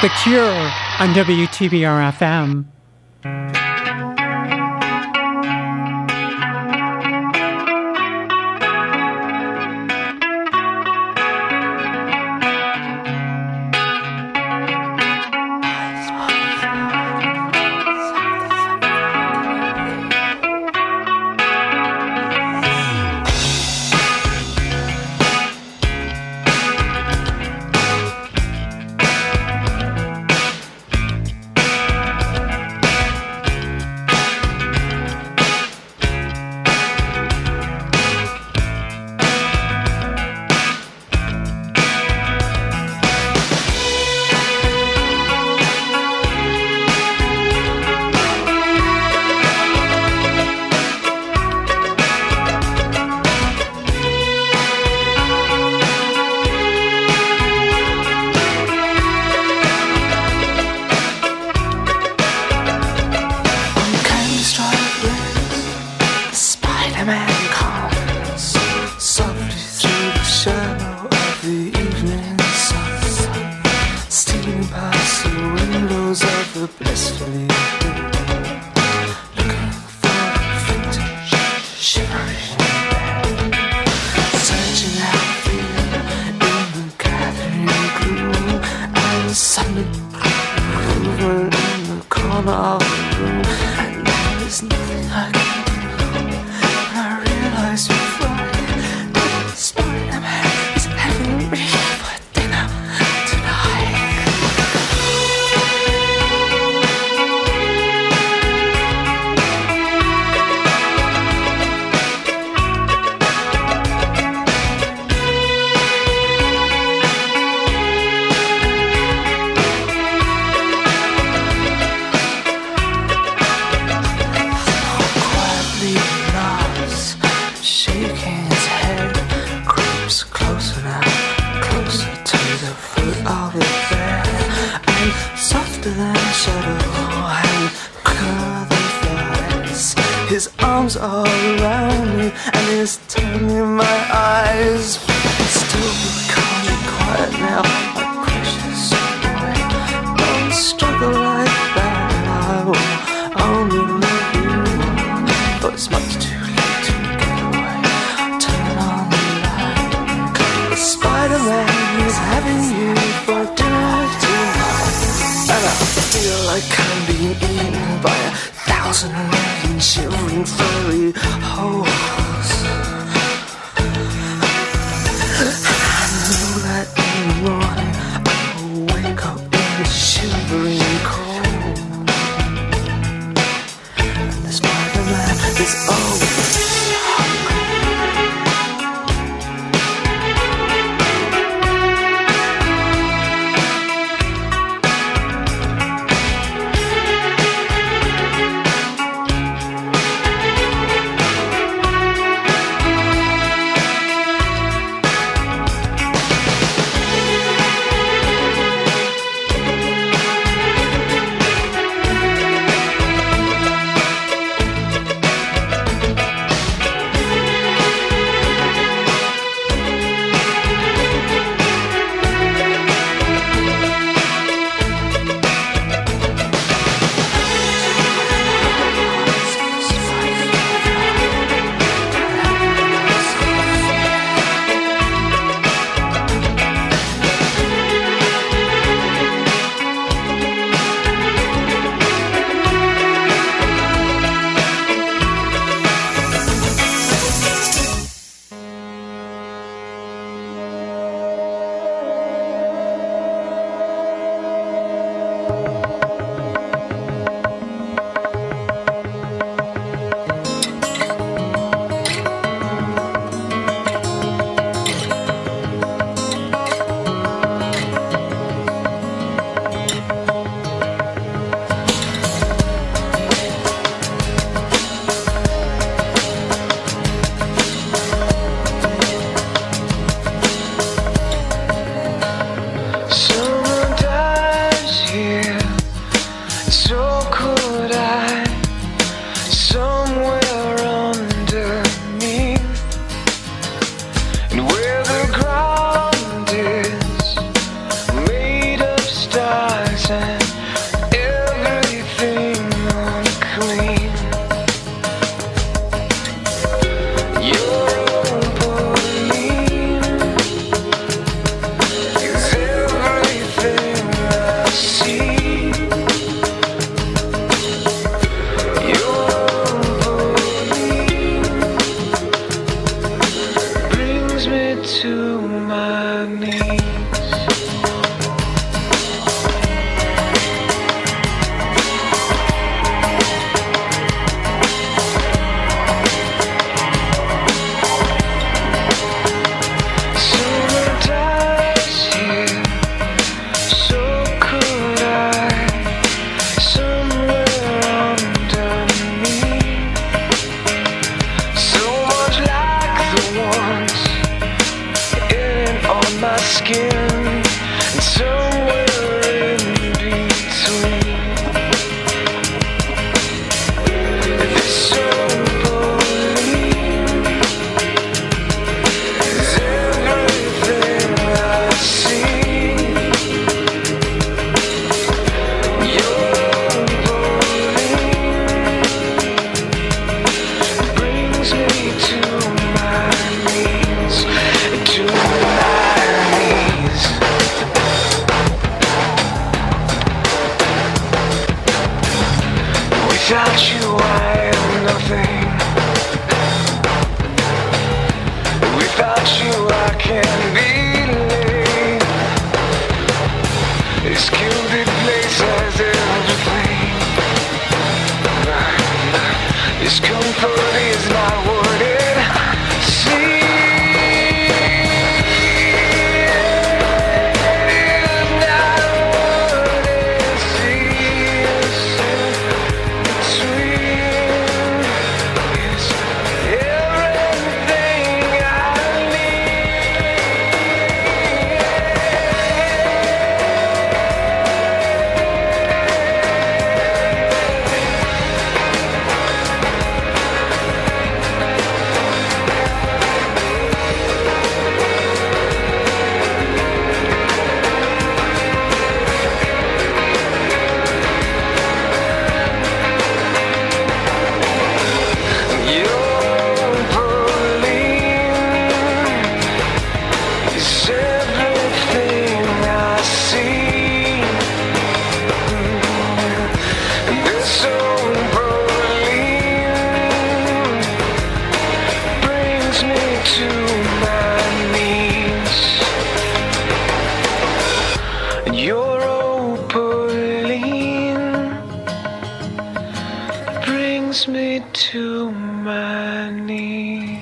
The 0.00 0.10
Cure 0.22 0.44
on 1.00 1.12
WTBR 1.12 2.12
FM. 2.12 2.77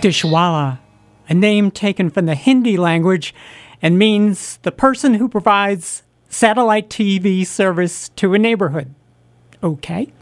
Knees. 0.07 0.23
Dishwalla, 0.23 0.78
a 1.28 1.35
name 1.35 1.70
taken 1.70 2.11
from 2.11 2.27
the 2.27 2.35
Hindi 2.35 2.77
language 2.77 3.35
and 3.83 3.99
means 3.99 4.59
the 4.59 4.73
person 4.73 5.15
who 5.15 5.28
provides 5.28 6.03
satellite 6.28 6.89
TV 6.89 7.47
service 7.47 8.09
to 8.11 8.35
a 8.35 8.39
neighborhood. 8.39 8.95
Okay. 9.62 10.12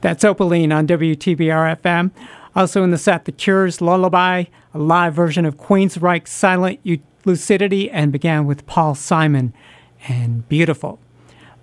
That's 0.00 0.24
Opaline 0.24 0.72
on 0.72 0.86
WTBR 0.86 1.80
FM. 1.80 2.10
Also 2.56 2.82
in 2.82 2.90
the 2.90 2.98
set, 2.98 3.24
The 3.24 3.32
Cure's 3.32 3.80
Lullaby, 3.80 4.44
a 4.72 4.78
live 4.78 5.14
version 5.14 5.44
of 5.44 5.56
Queensryche's 5.56 6.30
Silent 6.30 6.80
Lucidity, 7.24 7.90
and 7.90 8.12
began 8.12 8.46
with 8.46 8.66
Paul 8.66 8.94
Simon 8.94 9.52
and 10.06 10.48
Beautiful. 10.48 11.00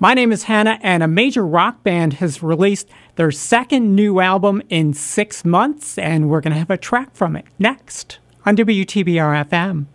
My 0.02 0.16
name 0.16 0.32
is 0.32 0.46
Hannah, 0.46 0.80
and 0.82 1.04
a 1.04 1.08
major 1.08 1.46
rock 1.46 1.84
band 1.84 2.14
has 2.14 2.42
released 2.42 2.88
their 3.18 3.30
second 3.30 3.96
new 3.96 4.20
album 4.20 4.64
in 4.68 4.96
six 4.96 5.46
months, 5.46 5.96
and 5.96 6.28
we're 6.28 6.42
going 6.42 6.54
to 6.54 6.58
have 6.58 6.72
a 6.72 6.78
track 6.78 7.14
from 7.14 7.36
it 7.36 7.46
next 7.60 8.18
on 8.44 8.58
WTBR 8.58 9.48
FM. 9.48 9.86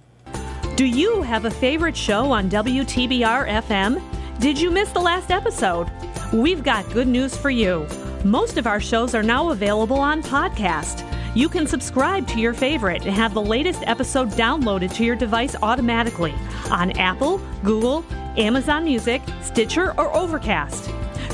Do 0.76 0.84
you 0.84 1.22
have 1.22 1.44
a 1.44 1.50
favorite 1.50 1.96
show 1.96 2.30
on 2.30 2.48
WTBR 2.48 3.48
FM? 3.48 4.00
Did 4.38 4.60
you 4.60 4.70
miss 4.70 4.90
the 4.90 5.00
last 5.00 5.32
episode? 5.32 5.90
We've 6.32 6.62
got 6.62 6.88
good 6.92 7.08
news 7.08 7.36
for 7.36 7.50
you. 7.50 7.84
Most 8.22 8.58
of 8.58 8.68
our 8.68 8.78
shows 8.78 9.12
are 9.12 9.24
now 9.24 9.50
available 9.50 9.98
on 9.98 10.22
podcast. 10.22 11.04
You 11.34 11.48
can 11.48 11.66
subscribe 11.66 12.28
to 12.28 12.38
your 12.38 12.54
favorite 12.54 13.04
and 13.04 13.12
have 13.12 13.34
the 13.34 13.42
latest 13.42 13.82
episode 13.88 14.30
downloaded 14.30 14.94
to 14.94 15.04
your 15.04 15.16
device 15.16 15.56
automatically 15.62 16.34
on 16.70 16.92
Apple, 16.92 17.38
Google, 17.64 18.04
Amazon 18.38 18.84
Music, 18.84 19.22
Stitcher, 19.42 19.92
or 19.98 20.14
Overcast. 20.14 20.90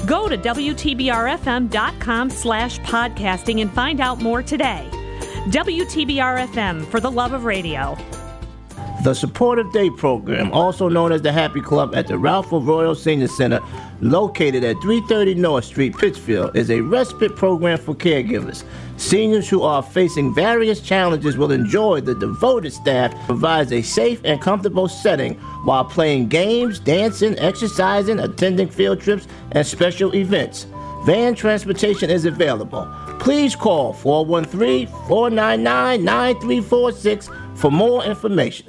Go 0.07 0.29
to 0.29 0.37
WTBRFM.com 0.37 2.31
slash 2.31 2.79
podcasting 2.81 3.62
and 3.62 3.70
find 3.73 4.01
out 4.01 4.20
more 4.20 4.43
today. 4.43 4.89
WTBR 5.49 6.49
FM 6.49 6.85
for 6.87 7.01
the 7.01 7.11
love 7.11 7.33
of 7.33 7.45
radio. 7.45 7.97
The 9.05 9.15
Supportive 9.15 9.73
Day 9.73 9.91
Program, 9.91 10.53
also 10.53 10.89
known 10.89 11.11
as 11.11 11.23
the 11.23 11.33
Happy 11.33 11.61
Club 11.61 11.97
at 11.97 12.07
the 12.07 12.16
Ralph 12.16 12.51
Froio 12.51 12.97
Senior 12.97 13.27
Center, 13.27 13.61
located 14.01 14.62
at 14.62 14.77
330 14.81 15.35
North 15.35 15.65
Street, 15.65 15.97
Pittsfield, 15.99 16.57
is 16.57 16.70
a 16.70 16.81
respite 16.81 17.35
program 17.35 17.79
for 17.79 17.97
caregivers. 17.97 18.62
Seniors 18.97 19.48
who 19.48 19.62
are 19.62 19.82
facing 19.82 20.35
various 20.35 20.81
challenges 20.81 21.36
will 21.36 21.51
enjoy 21.51 22.01
the 22.01 22.14
devoted 22.14 22.73
staff 22.73 23.12
provides 23.27 23.73
a 23.73 23.82
safe 23.82 24.20
and 24.24 24.40
comfortable 24.40 24.89
setting 24.89 25.35
while 25.64 25.85
playing 25.85 26.28
games, 26.28 26.78
dancing, 26.78 27.39
exercising, 27.39 28.19
attending 28.19 28.69
field 28.69 29.01
trips, 29.01 29.27
and 29.52 29.66
special 29.66 30.14
events. 30.14 30.66
Van 31.05 31.35
transportation 31.35 32.10
is 32.10 32.27
available. 32.27 32.89
Please 33.19 33.56
call 33.56 33.93
413 33.93 34.86
499 35.09 36.05
9346 36.05 37.31
for 37.55 37.70
more 37.70 38.05
information. 38.05 38.69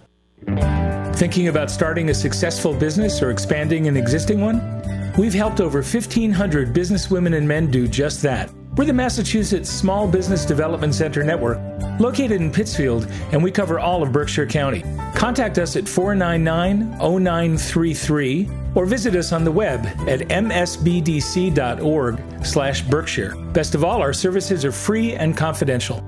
Thinking 1.15 1.47
about 1.47 1.69
starting 1.69 2.09
a 2.09 2.13
successful 2.13 2.73
business 2.73 3.21
or 3.21 3.29
expanding 3.29 3.87
an 3.87 3.95
existing 3.95 4.41
one? 4.41 4.81
We've 5.17 5.33
helped 5.33 5.61
over 5.61 5.79
1,500 5.79 6.73
businesswomen 6.73 7.37
and 7.37 7.47
men 7.47 7.69
do 7.69 7.87
just 7.87 8.23
that. 8.23 8.49
We're 8.75 8.85
the 8.85 8.93
Massachusetts 8.93 9.69
Small 9.69 10.07
Business 10.07 10.45
Development 10.45 10.95
Center 10.95 11.23
Network, 11.23 11.59
located 11.99 12.41
in 12.41 12.51
Pittsfield, 12.51 13.05
and 13.31 13.43
we 13.43 13.51
cover 13.51 13.79
all 13.79 14.01
of 14.01 14.11
Berkshire 14.11 14.47
County. 14.47 14.83
Contact 15.13 15.59
us 15.59 15.75
at 15.75 15.87
499 15.87 16.97
0933 16.97 18.49
or 18.73 18.87
visit 18.87 19.15
us 19.15 19.31
on 19.31 19.43
the 19.43 19.51
web 19.51 19.85
at 20.09 20.21
msbdc.org 20.21 22.19
slash 22.43 22.81
Berkshire. 22.81 23.35
Best 23.53 23.75
of 23.75 23.83
all, 23.83 24.01
our 24.01 24.11
services 24.11 24.65
are 24.65 24.71
free 24.71 25.13
and 25.13 25.37
confidential. 25.37 26.03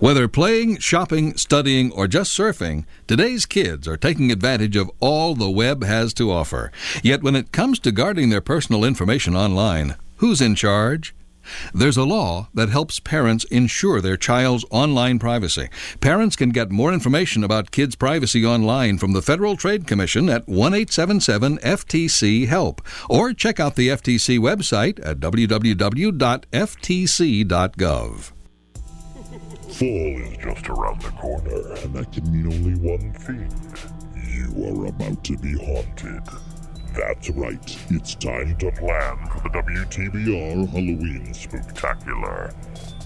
Whether 0.00 0.26
playing, 0.26 0.78
shopping, 0.78 1.36
studying, 1.36 1.92
or 1.92 2.08
just 2.08 2.36
surfing, 2.36 2.86
today's 3.06 3.46
kids 3.46 3.86
are 3.86 3.96
taking 3.96 4.32
advantage 4.32 4.74
of 4.74 4.90
all 4.98 5.36
the 5.36 5.48
web 5.50 5.84
has 5.84 6.12
to 6.14 6.32
offer. 6.32 6.72
Yet 7.04 7.22
when 7.22 7.36
it 7.36 7.52
comes 7.52 7.78
to 7.80 7.92
guarding 7.92 8.30
their 8.30 8.40
personal 8.40 8.82
information 8.82 9.36
online, 9.36 9.94
who's 10.16 10.40
in 10.40 10.56
charge? 10.56 11.14
There's 11.72 11.96
a 11.96 12.04
law 12.04 12.48
that 12.54 12.68
helps 12.68 13.00
parents 13.00 13.44
ensure 13.44 14.00
their 14.00 14.16
child's 14.16 14.64
online 14.70 15.18
privacy. 15.18 15.68
Parents 16.00 16.36
can 16.36 16.50
get 16.50 16.70
more 16.70 16.92
information 16.92 17.42
about 17.44 17.70
kids' 17.70 17.96
privacy 17.96 18.44
online 18.44 18.98
from 18.98 19.12
the 19.12 19.22
Federal 19.22 19.56
Trade 19.56 19.86
Commission 19.86 20.28
at 20.28 20.46
1 20.48 20.74
877 20.74 21.58
FTC 21.58 22.48
HELP 22.48 22.80
or 23.08 23.32
check 23.32 23.60
out 23.60 23.76
the 23.76 23.88
FTC 23.88 24.38
website 24.38 25.00
at 25.04 25.20
www.ftc.gov. 25.20 26.10
Fall 29.70 30.20
is 30.20 30.36
just 30.38 30.68
around 30.68 31.00
the 31.00 31.10
corner, 31.10 31.74
and 31.76 31.94
that 31.94 32.12
can 32.12 32.30
mean 32.32 32.46
only 32.52 32.74
one 32.74 33.12
thing. 33.14 33.48
You 34.28 34.52
are 34.66 34.86
about 34.86 35.24
to 35.24 35.38
be 35.38 35.52
haunted. 35.54 36.22
That's 36.94 37.30
right, 37.30 37.78
it's 37.90 38.14
time 38.16 38.56
to 38.58 38.72
plan 38.72 39.16
for 39.28 39.40
the 39.42 39.50
WTBR 39.50 40.68
Halloween 40.68 41.28
Spooktacular. 41.32 42.52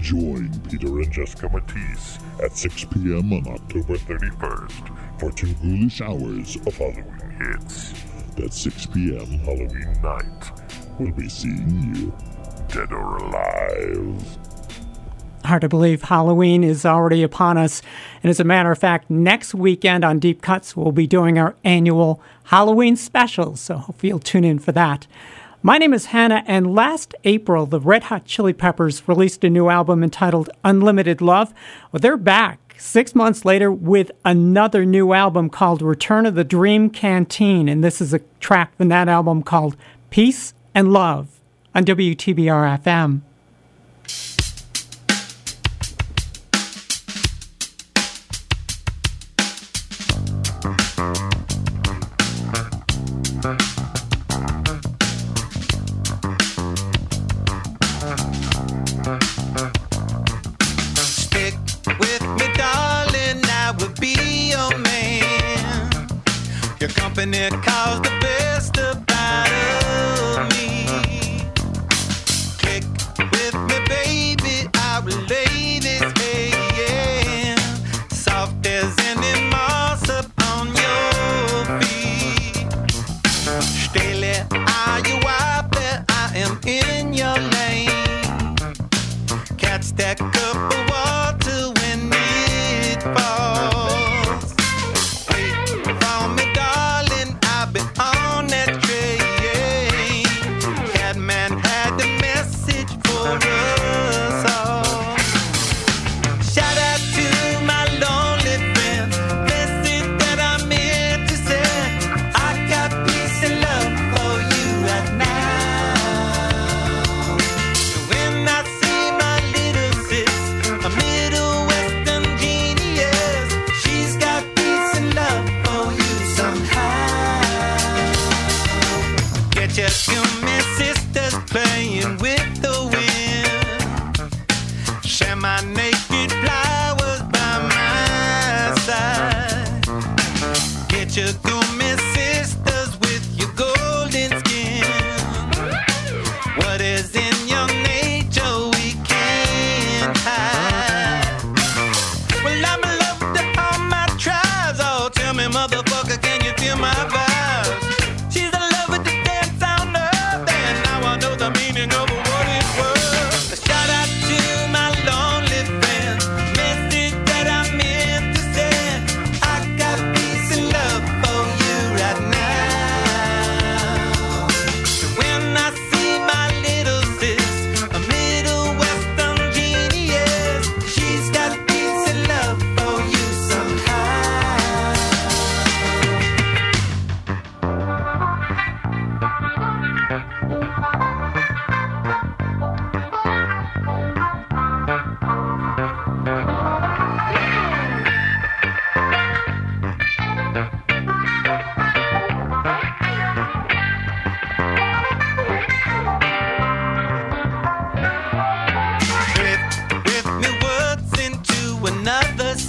Join 0.00 0.50
Peter 0.62 1.00
and 1.00 1.12
Jessica 1.12 1.50
Matisse 1.50 2.18
at 2.42 2.56
6 2.56 2.84
p.m. 2.84 3.32
on 3.32 3.46
October 3.46 3.96
31st 3.96 5.20
for 5.20 5.30
two 5.32 5.52
ghoulish 5.54 6.00
hours 6.00 6.56
of 6.66 6.76
Halloween 6.76 7.36
hits. 7.38 7.92
That's 8.36 8.58
6 8.62 8.86
p.m. 8.86 9.26
Halloween 9.40 10.00
night. 10.02 10.50
We'll 10.98 11.12
be 11.12 11.28
seeing 11.28 11.94
you, 11.94 12.12
dead 12.68 12.92
or 12.92 13.18
alive. 13.18 14.38
Hard 15.44 15.60
to 15.60 15.68
believe 15.68 16.02
Halloween 16.02 16.64
is 16.64 16.86
already 16.86 17.22
upon 17.22 17.58
us. 17.58 17.82
And 18.22 18.30
as 18.30 18.40
a 18.40 18.44
matter 18.44 18.72
of 18.72 18.78
fact, 18.78 19.10
next 19.10 19.54
weekend 19.54 20.04
on 20.04 20.18
Deep 20.18 20.40
Cuts, 20.40 20.74
we'll 20.74 20.92
be 20.92 21.06
doing 21.06 21.38
our 21.38 21.54
annual 21.64 22.22
Halloween 22.44 22.96
special. 22.96 23.54
So 23.56 23.76
hope 23.76 24.02
you'll 24.02 24.18
tune 24.20 24.44
in 24.44 24.58
for 24.58 24.72
that. 24.72 25.06
My 25.62 25.78
name 25.78 25.94
is 25.94 26.06
Hannah, 26.06 26.44
and 26.46 26.74
last 26.74 27.14
April, 27.24 27.64
the 27.64 27.80
Red 27.80 28.04
Hot 28.04 28.26
Chili 28.26 28.52
Peppers 28.52 29.06
released 29.08 29.44
a 29.44 29.50
new 29.50 29.70
album 29.70 30.02
entitled 30.02 30.50
Unlimited 30.62 31.22
Love. 31.22 31.54
Well, 31.90 32.00
they're 32.00 32.18
back 32.18 32.74
six 32.78 33.14
months 33.14 33.44
later 33.44 33.72
with 33.72 34.10
another 34.24 34.84
new 34.84 35.12
album 35.12 35.48
called 35.48 35.80
Return 35.80 36.26
of 36.26 36.34
the 36.34 36.44
Dream 36.44 36.90
Canteen. 36.90 37.68
And 37.68 37.82
this 37.82 38.00
is 38.00 38.12
a 38.12 38.20
track 38.40 38.76
from 38.76 38.88
that 38.88 39.08
album 39.08 39.42
called 39.42 39.76
Peace 40.10 40.52
and 40.74 40.92
Love 40.92 41.40
on 41.74 41.84
WTBR 41.84 42.82
FM. 42.82 43.22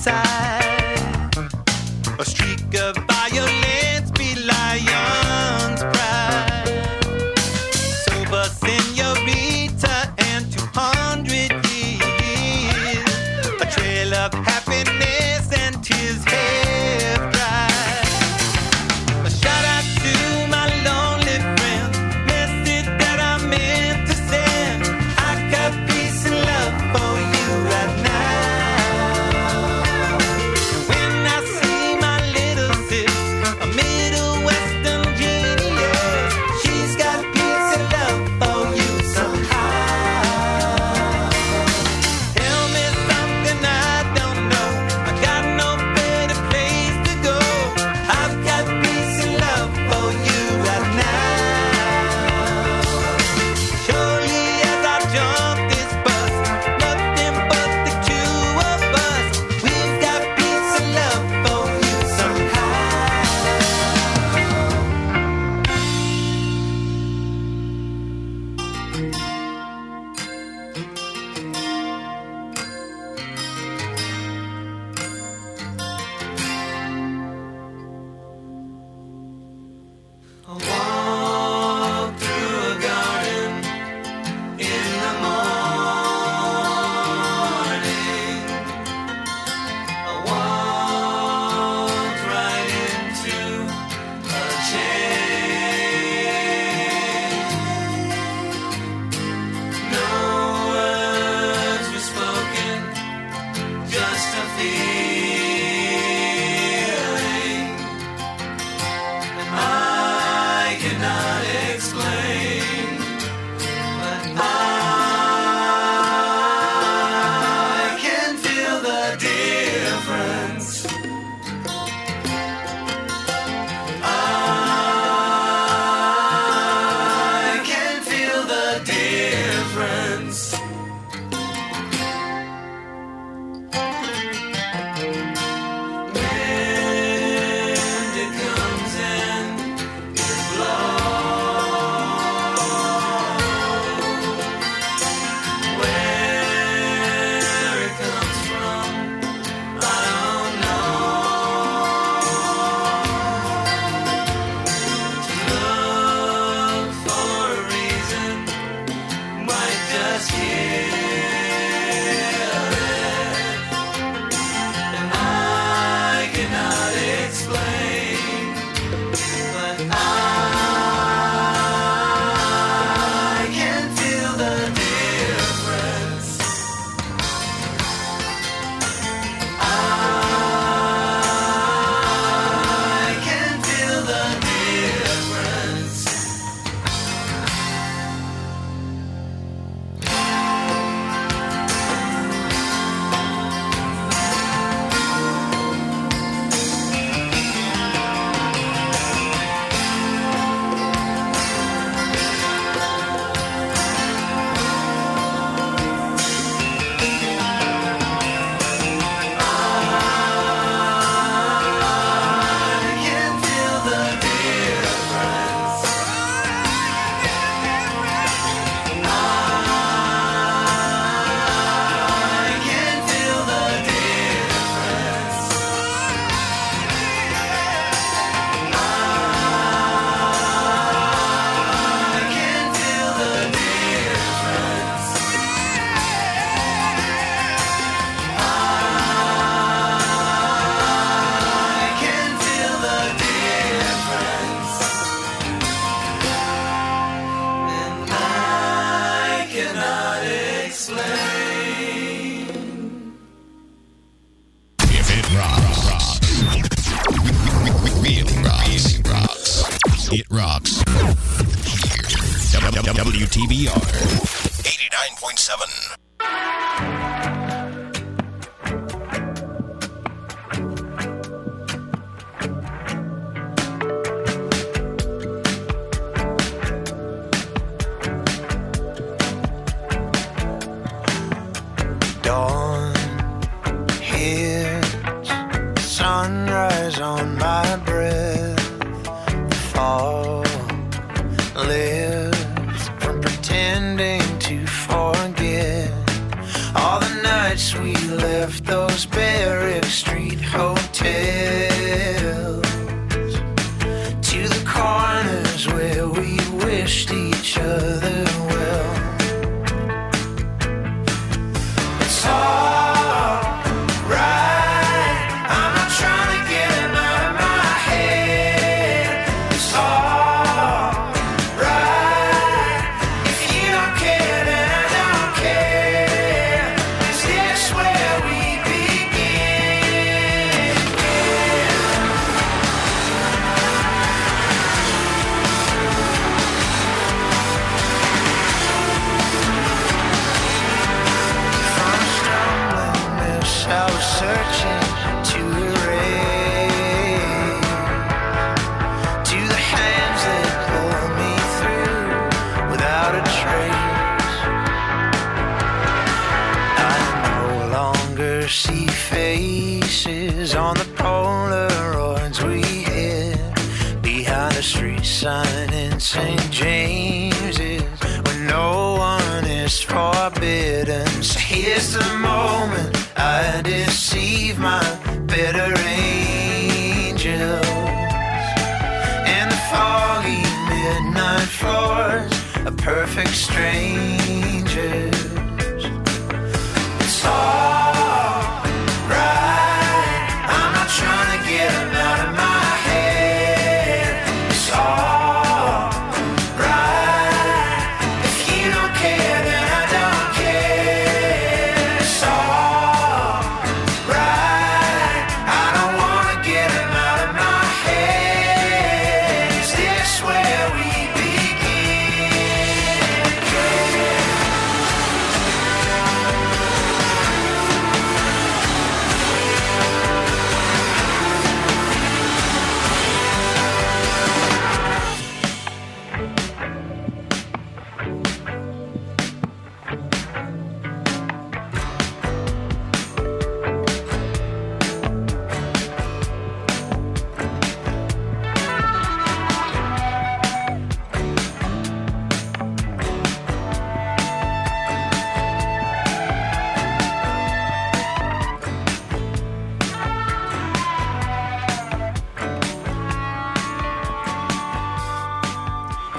inside 0.07 0.34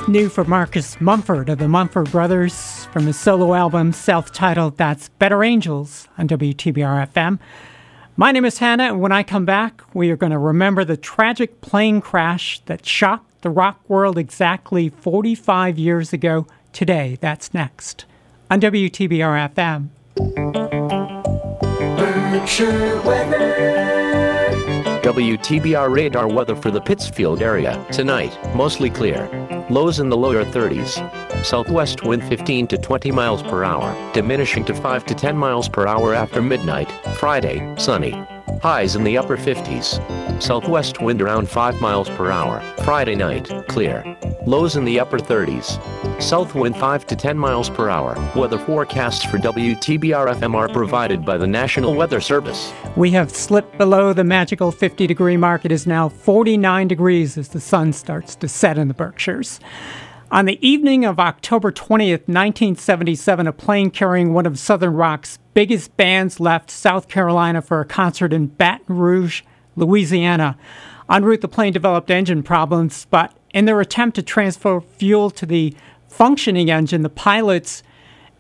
New 0.09 0.29
for 0.29 0.45
Marcus 0.45 1.01
Mumford 1.01 1.49
of 1.49 1.59
the 1.59 1.67
Mumford 1.67 2.13
Brothers 2.13 2.85
from 2.93 3.07
his 3.07 3.19
solo 3.19 3.55
album, 3.55 3.93
self 3.93 4.31
titled 4.33 4.77
That's 4.77 5.09
Better 5.09 5.43
Angels 5.43 6.07
on 6.17 6.29
WTBR 6.29 7.09
FM. 7.13 7.41
My 8.17 8.31
name 8.31 8.45
is 8.45 8.59
Hannah, 8.59 8.85
and 8.85 9.01
when 9.01 9.11
I 9.11 9.25
come 9.25 9.45
back, 9.45 9.83
we 9.95 10.11
are 10.11 10.17
going 10.17 10.31
to 10.31 10.39
remember 10.39 10.85
the 10.85 10.97
tragic 10.97 11.61
plane 11.61 12.01
crash 12.01 12.61
that 12.67 12.87
shocked 12.87 13.43
the 13.43 13.51
rock 13.51 13.81
world 13.89 14.17
exactly 14.17 14.91
45 14.91 15.77
years 15.77 16.13
ago 16.13 16.47
today. 16.73 17.19
That's 17.21 17.53
next 17.53 18.05
on 18.49 18.61
WTBR 18.61 19.53
FM. 19.55 19.89
Berkshire 21.97 23.01
weather. 23.03 23.86
WTBR 25.07 25.95
radar 25.95 26.27
weather 26.27 26.57
for 26.57 26.73
the 26.73 26.81
Pittsfield 26.81 27.41
area. 27.41 27.81
Tonight, 27.93 28.37
mostly 28.57 28.91
clear. 28.91 29.29
Lows 29.71 30.01
in 30.01 30.09
the 30.09 30.17
lower 30.17 30.45
30s. 30.45 30.99
Southwest 31.45 32.03
wind 32.03 32.25
15 32.25 32.67
to 32.67 32.77
20 32.77 33.13
miles 33.13 33.41
per 33.41 33.63
hour, 33.63 33.95
diminishing 34.13 34.65
to 34.65 34.75
5 34.75 35.05
to 35.05 35.15
10 35.15 35.37
miles 35.37 35.69
per 35.69 35.87
hour 35.87 36.13
after 36.13 36.43
midnight. 36.43 36.91
Friday, 37.19 37.73
sunny. 37.79 38.21
Highs 38.63 38.97
in 38.97 39.05
the 39.05 39.19
upper 39.19 39.37
50s. 39.37 40.01
Southwest 40.43 41.01
wind 41.01 41.21
around 41.21 41.49
5 41.49 41.81
miles 41.81 42.09
per 42.11 42.31
hour. 42.31 42.61
Friday 42.85 43.15
night, 43.15 43.49
clear. 43.69 44.05
Lows 44.47 44.77
in 44.77 44.85
the 44.85 44.99
upper 44.99 45.19
30s. 45.19 45.81
South 46.23 46.55
wind 46.55 46.77
5 46.77 47.07
to 47.07 47.17
10 47.17 47.37
miles 47.37 47.69
per 47.69 47.89
hour. 47.89 48.17
Weather 48.35 48.59
forecasts 48.59 49.25
for 49.25 49.39
WTBR 49.39 50.35
FM 50.35 50.55
are 50.55 50.69
provided 50.69 51.25
by 51.25 51.37
the 51.37 51.47
National 51.47 51.95
Weather 51.95 52.21
Service. 52.21 52.73
We 52.97 53.11
have 53.11 53.31
slipped 53.31 53.77
below 53.77 54.13
the 54.13 54.25
magical 54.25 54.73
50 54.73 55.07
degree 55.07 55.37
mark. 55.37 55.65
It 55.65 55.73
is 55.73 55.87
now 55.87 56.09
49 56.09 56.89
degrees 56.89 57.37
as 57.37 57.49
the 57.49 57.61
sun 57.61 57.93
starts 57.93 58.35
to 58.37 58.49
set 58.49 58.79
in 58.79 58.89
the 58.89 58.95
Berkshires. 58.95 59.61
On 60.31 60.45
the 60.45 60.67
evening 60.67 61.05
of 61.05 61.21
October 61.21 61.71
20th, 61.71 62.27
1977, 62.27 63.47
a 63.47 63.53
plane 63.53 63.91
carrying 63.91 64.33
one 64.33 64.45
of 64.45 64.59
Southern 64.59 64.95
Rock's 64.95 65.39
biggest 65.57 65.97
bands 65.97 66.39
left 66.39 66.71
South 66.71 67.09
Carolina 67.09 67.63
for 67.63 67.81
a 67.81 67.85
concert 67.87 68.31
in 68.31 68.47
Baton 68.47 68.95
Rouge, 68.95 69.41
Louisiana. 69.75 70.59
En 71.09 71.25
route, 71.25 71.41
the 71.41 71.49
plane 71.49 71.73
developed 71.73 72.11
engine 72.11 72.43
problems, 72.43 73.07
but 73.09 73.33
in 73.55 73.65
their 73.65 73.81
attempt 73.81 74.17
to 74.17 74.23
transfer 74.23 74.83
fuel 74.83 75.31
to 75.31 75.47
the 75.47 75.75
functioning 76.09 76.71
engine, 76.71 77.01
the 77.01 77.09
pilots 77.09 77.83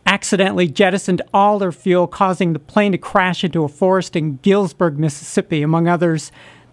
accidentally 0.04 0.68
jettisoned 0.68 1.22
all 1.32 1.58
their 1.58 1.72
fuel, 1.72 2.06
causing 2.06 2.52
the 2.52 2.58
plane 2.58 2.92
to 2.92 2.98
crash 2.98 3.42
into 3.42 3.64
a 3.64 3.68
forest 3.68 4.14
in 4.14 4.38
Gillsburg, 4.40 4.98
Mississippi. 4.98 5.62
Among 5.62 5.88
others, 5.88 6.30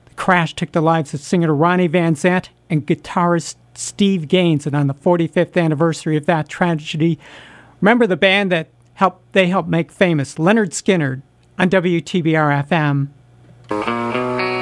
the 0.08 0.16
crash 0.16 0.54
took 0.54 0.74
the 0.74 0.82
lives 0.82 1.14
of 1.14 1.22
singer 1.22 1.56
Ronnie 1.56 1.88
Van 1.88 2.16
Zant 2.16 2.50
and 2.70 2.86
guitarist 2.86 3.56
Steve 3.76 4.28
Gaines. 4.28 4.68
And 4.68 4.76
on 4.76 4.88
the 4.88 4.94
45th 4.94 5.56
anniversary 5.56 6.18
of 6.18 6.26
that 6.26 6.50
tragedy, 6.50 7.18
remember 7.80 8.06
the 8.06 8.18
band 8.18 8.52
that 8.52 8.68
helped 8.96 9.34
they 9.34 9.48
helped 9.48 9.70
make 9.70 9.92
famous, 9.92 10.36
Lynyrd 10.36 10.70
Skynyrd, 10.70 11.22
on 11.58 11.70
WTBR 11.70 12.68
FM. 13.70 14.53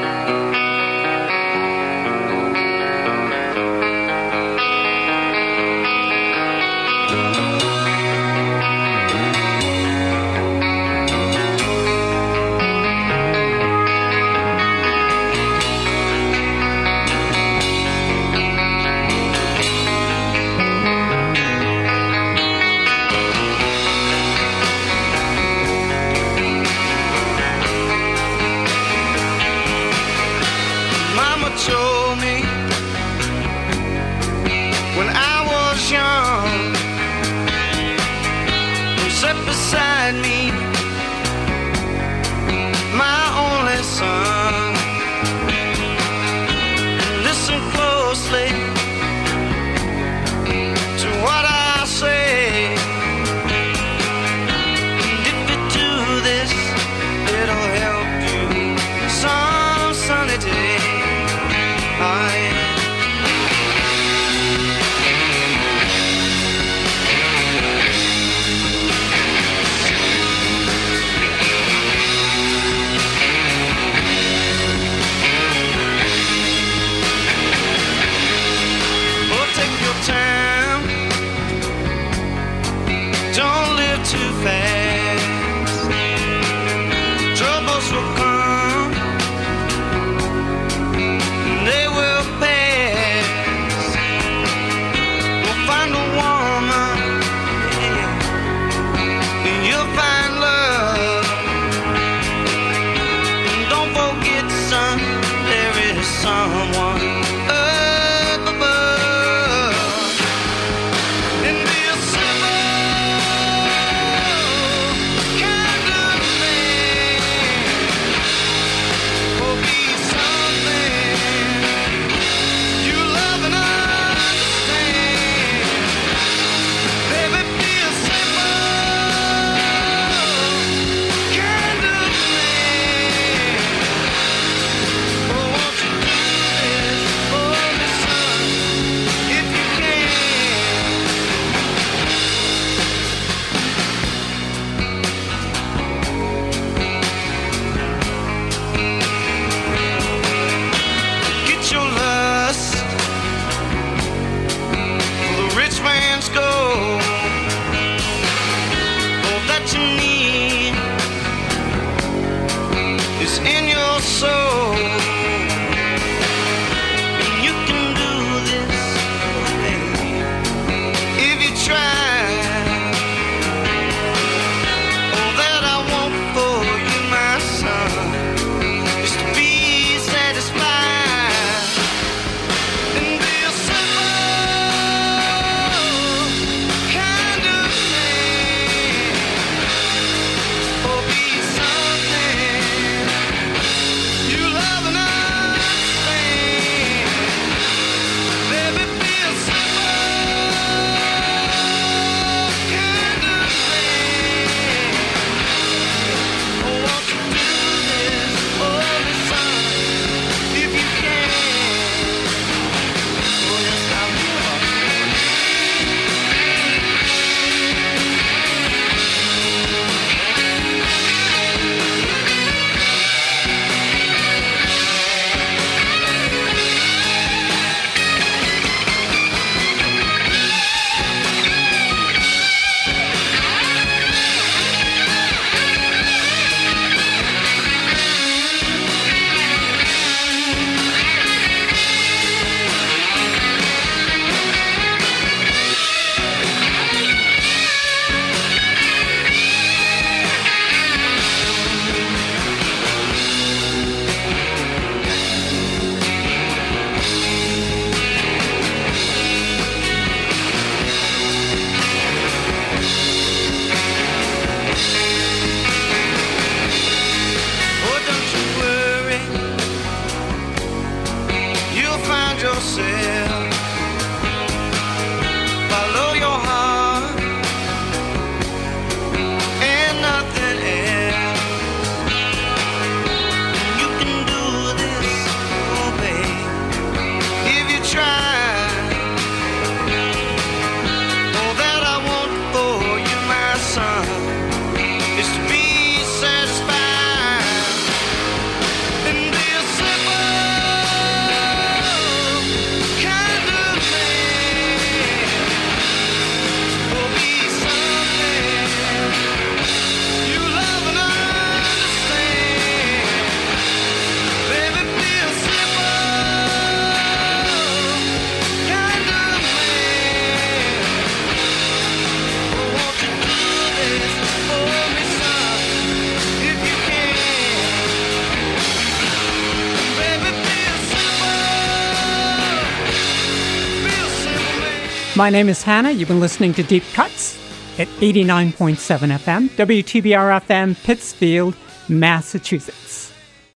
My 335.22 335.30
name 335.30 335.49
is 335.49 335.61
Hannah. 335.61 335.91
You've 335.91 336.07
been 336.07 336.19
listening 336.19 336.52
to 336.56 336.64
Deep 336.64 336.81
Cuts 336.93 337.38
at 337.77 337.88
89.7 337.99 338.76
FM, 339.19 339.49
WTBR 339.49 340.41
FM, 340.41 340.84
Pittsfield, 340.84 341.56
Massachusetts. 341.88 342.81